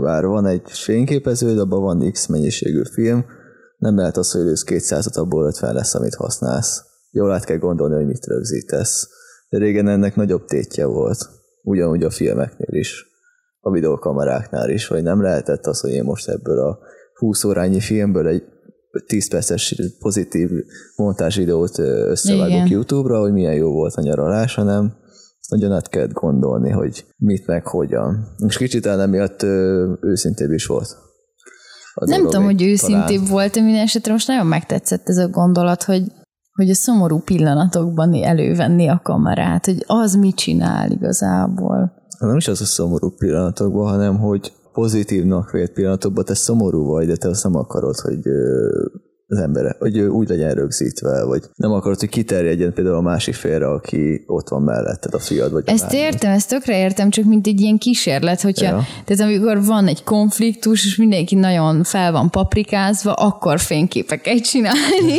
bár 0.00 0.26
van 0.26 0.46
egy 0.46 0.70
fényképeződ, 0.70 1.58
abban 1.58 1.82
van 1.82 2.10
X 2.12 2.26
mennyiségű 2.26 2.82
film, 2.92 3.24
nem 3.78 3.96
lehet 3.96 4.16
az, 4.16 4.30
hogy 4.30 4.40
elősz 4.40 4.62
200 4.62 5.16
abból 5.16 5.46
50 5.46 5.74
lesz, 5.74 5.94
amit 5.94 6.14
használsz. 6.14 6.82
Jól 7.10 7.32
át 7.32 7.44
kell 7.44 7.56
gondolni, 7.56 7.94
hogy 7.94 8.06
mit 8.06 8.26
rögzítesz. 8.26 9.08
De 9.48 9.58
régen 9.58 9.88
ennek 9.88 10.16
nagyobb 10.16 10.44
tétje 10.44 10.84
volt. 10.84 11.28
Ugyanúgy 11.62 12.02
a 12.02 12.10
filmeknél 12.10 12.80
is. 12.80 13.06
A 13.60 13.70
videókameráknál 13.70 14.70
is, 14.70 14.86
hogy 14.86 15.02
nem 15.02 15.22
lehetett 15.22 15.66
az, 15.66 15.80
hogy 15.80 15.90
én 15.90 16.04
most 16.04 16.28
ebből 16.28 16.58
a 16.58 16.78
20 17.14 17.44
órányi 17.44 17.80
filmből 17.80 18.26
egy 18.26 18.42
10 19.06 19.28
perces 19.28 19.74
pozitív 19.98 20.50
montázs 20.96 21.36
videót 21.36 21.78
összevágok 21.78 22.54
Igen. 22.54 22.66
YouTube-ra, 22.66 23.20
hogy 23.20 23.32
milyen 23.32 23.54
jó 23.54 23.72
volt 23.72 23.94
a 23.94 24.02
nyaralás, 24.02 24.54
hanem 24.54 24.94
nagyon 25.48 25.72
át 25.72 25.88
kellett 25.88 26.12
gondolni, 26.12 26.70
hogy 26.70 27.04
mit 27.16 27.46
meg 27.46 27.66
hogyan. 27.66 28.26
És 28.46 28.56
kicsit 28.56 28.86
el 28.86 29.06
miatt 29.06 29.42
őszintébb 30.00 30.50
is 30.50 30.66
volt. 30.66 30.96
Nem 31.94 32.22
tudom, 32.22 32.44
hogy 32.44 32.62
őszintébb 32.62 33.16
talán. 33.16 33.30
volt, 33.30 33.54
minden 33.54 33.82
esetre 33.82 34.12
most 34.12 34.28
nagyon 34.28 34.46
megtetszett 34.46 35.08
ez 35.08 35.16
a 35.16 35.28
gondolat, 35.28 35.82
hogy, 35.82 36.12
hogy 36.52 36.70
a 36.70 36.74
szomorú 36.74 37.18
pillanatokban 37.18 38.14
elővenni 38.14 38.88
a 38.88 39.00
kamerát, 39.02 39.64
hogy 39.64 39.84
az 39.86 40.14
mit 40.14 40.36
csinál 40.36 40.90
igazából. 40.90 41.92
Nem 42.18 42.36
is 42.36 42.48
az 42.48 42.60
a 42.60 42.64
szomorú 42.64 43.10
pillanatokban, 43.10 43.88
hanem 43.88 44.18
hogy 44.18 44.52
pozitívnak 44.74 45.50
vélt 45.50 45.72
pillanatokban 45.72 46.24
te 46.24 46.34
szomorú 46.34 46.84
vagy, 46.84 47.06
de 47.06 47.16
te 47.16 47.28
azt 47.28 47.44
nem 47.44 47.54
akarod, 47.56 47.96
hogy 47.96 48.28
az 49.26 49.38
embere, 49.38 49.76
hogy 49.78 50.00
úgy 50.00 50.28
legyen 50.28 50.54
rögzítve, 50.54 51.24
vagy 51.24 51.42
nem 51.54 51.72
akarod, 51.72 52.00
hogy 52.00 52.08
kiterjedjen 52.08 52.72
például 52.72 52.96
a 52.96 53.00
másik 53.00 53.34
félre, 53.34 53.66
aki 53.66 54.24
ott 54.26 54.48
van 54.48 54.62
melletted, 54.62 55.14
a 55.14 55.18
fiad, 55.18 55.52
vagy 55.52 55.62
Ezt 55.66 55.92
a 55.92 55.96
értem, 55.96 56.32
ezt 56.32 56.48
tökre 56.48 56.78
értem, 56.78 57.10
csak 57.10 57.24
mint 57.24 57.46
egy 57.46 57.60
ilyen 57.60 57.78
kísérlet, 57.78 58.40
hogyha, 58.40 58.64
ja. 58.64 58.82
tehát 59.04 59.22
amikor 59.22 59.64
van 59.64 59.86
egy 59.86 60.04
konfliktus, 60.04 60.84
és 60.84 60.96
mindenki 60.96 61.34
nagyon 61.34 61.82
fel 61.82 62.12
van 62.12 62.30
paprikázva, 62.30 63.12
akkor 63.12 63.60
fényképeket 63.60 64.38
csinálni. 64.38 65.18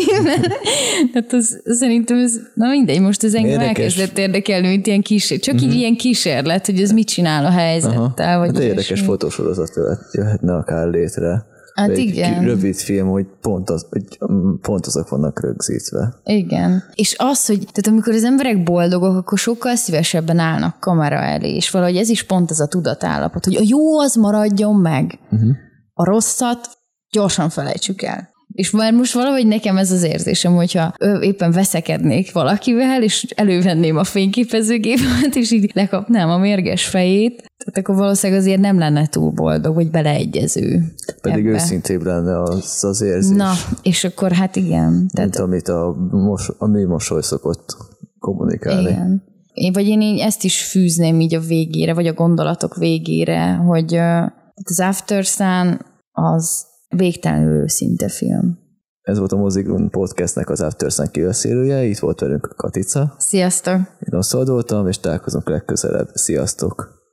tehát 1.13 1.33
az, 1.33 1.61
szerintem 1.65 2.17
ez, 2.17 2.33
na 2.53 2.69
mindegy, 2.69 3.01
most 3.01 3.23
ez 3.23 3.33
engem 3.33 3.51
érdekes. 3.51 3.77
elkezdett 3.77 4.17
érdekelni, 4.17 4.67
mint 4.67 4.87
ilyen 4.87 5.01
kísérlet, 5.01 5.45
csak 5.45 5.53
uh-huh. 5.53 5.69
így 5.69 5.75
mhm. 5.75 5.83
ilyen 5.83 5.97
kísérlet, 5.97 6.65
hogy 6.65 6.81
ez 6.81 6.91
mit 6.91 7.07
csinál 7.07 7.45
a 7.45 7.51
helyzettel. 7.51 8.27
Aha. 8.27 8.39
Vagy 8.39 8.55
hát 8.55 8.63
érdekes 8.63 9.01
fotósorozat 9.01 9.71
jöhetne 10.11 10.55
akár 10.55 10.87
létre 10.87 11.53
Hát 11.75 11.89
egy 11.89 11.99
igen. 11.99 12.43
rövid 12.43 12.75
film, 12.75 13.07
hogy 13.07 13.25
pont, 13.41 13.69
az, 13.69 13.87
hogy 13.89 14.17
pont 14.61 14.85
azok 14.85 15.09
vannak 15.09 15.41
rögzítve. 15.41 16.13
Igen. 16.23 16.83
És 16.93 17.15
az, 17.17 17.45
hogy 17.45 17.57
tehát 17.57 17.87
amikor 17.87 18.13
az 18.13 18.23
emberek 18.23 18.63
boldogok, 18.63 19.15
akkor 19.15 19.37
sokkal 19.37 19.75
szívesebben 19.75 20.39
állnak 20.39 20.79
kamera 20.79 21.15
elé, 21.15 21.55
és 21.55 21.69
valahogy 21.69 21.97
ez 21.97 22.09
is 22.09 22.23
pont 22.23 22.51
ez 22.51 22.59
a 22.59 22.67
tudatállapot, 22.67 23.45
hogy 23.45 23.55
a 23.55 23.63
jó 23.63 23.99
az 23.99 24.15
maradjon 24.15 24.75
meg, 24.75 25.19
uh-huh. 25.31 25.49
a 25.93 26.03
rosszat 26.03 26.69
gyorsan 27.09 27.49
felejtsük 27.49 28.01
el. 28.01 28.29
És 28.55 28.71
már 28.71 28.93
most 28.93 29.13
valahogy 29.13 29.47
nekem 29.47 29.77
ez 29.77 29.91
az 29.91 30.03
érzésem, 30.03 30.55
hogyha 30.55 30.93
éppen 31.21 31.51
veszekednék 31.51 32.31
valakivel, 32.31 33.03
és 33.03 33.25
elővenném 33.35 33.97
a 33.97 34.03
fényképezőgépet, 34.03 35.35
és 35.35 35.51
így 35.51 35.71
lekapnám 35.73 36.29
a 36.29 36.37
mérges 36.37 36.85
fejét, 36.85 37.35
tehát 37.37 37.77
akkor 37.77 37.95
valószínűleg 37.95 38.41
azért 38.41 38.59
nem 38.59 38.77
lenne 38.77 39.07
túl 39.07 39.31
boldog, 39.31 39.75
vagy 39.75 39.89
beleegyező. 39.89 40.93
Pedig 41.21 41.45
ebbe. 41.45 41.55
őszintébb 41.55 42.03
lenne 42.03 42.41
az 42.41 42.83
az 42.83 43.01
érzés. 43.01 43.37
Na, 43.37 43.51
és 43.81 44.03
akkor 44.03 44.31
hát 44.31 44.55
igen. 44.55 44.91
Mint 44.91 45.11
tehát... 45.11 45.35
amit 45.35 45.67
a, 45.67 45.95
mos, 46.11 46.49
a 46.57 46.67
mi 46.67 46.83
mosoly 46.83 47.21
szokott 47.21 47.77
kommunikálni. 48.19 48.89
Igen. 48.89 49.23
Én, 49.53 49.73
vagy 49.73 49.87
én 49.87 50.01
így 50.01 50.19
ezt 50.19 50.43
is 50.43 50.63
fűzném 50.63 51.19
így 51.19 51.35
a 51.35 51.39
végére, 51.39 51.93
vagy 51.93 52.07
a 52.07 52.13
gondolatok 52.13 52.75
végére, 52.75 53.53
hogy 53.53 53.93
uh, 53.93 54.23
az 54.63 54.79
After 54.79 55.23
Sun 55.23 55.79
az 56.11 56.65
végtelenül 56.95 57.61
őszinte 57.61 58.09
film. 58.09 58.63
Ez 59.01 59.17
volt 59.17 59.31
a 59.31 59.37
Mozigrun 59.37 59.89
podcastnek 59.89 60.49
az 60.49 60.61
After 60.61 60.91
Sun 60.91 61.07
kiveszélője, 61.11 61.83
itt 61.83 61.99
volt 61.99 62.19
velünk 62.19 62.53
Katica. 62.55 63.15
Sziasztok! 63.17 63.75
Én 63.75 64.19
Oszaldoltam, 64.19 64.87
és 64.87 64.99
találkozunk 64.99 65.49
legközelebb. 65.49 66.09
Sziasztok! 66.13 67.03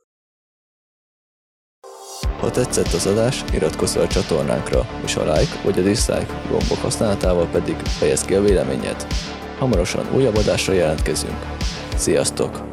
Ha 2.39 2.51
tetszett 2.51 2.93
az 2.93 3.05
adás, 3.05 3.43
iratkozz 3.53 3.93
fel 3.93 4.03
a 4.03 4.07
csatornánkra, 4.07 4.81
és 5.03 5.15
a 5.15 5.23
like 5.23 5.61
vagy 5.63 5.79
a 5.79 5.81
dislike 5.81 6.41
gombok 6.49 6.77
használatával 6.77 7.47
pedig 7.47 7.75
fejezd 7.75 8.25
ki 8.25 8.35
a 8.35 8.41
véleményed. 8.41 9.07
Hamarosan 9.59 10.15
újabb 10.15 10.35
adásra 10.35 10.73
jelentkezünk. 10.73 11.37
Sziasztok! 11.95 12.72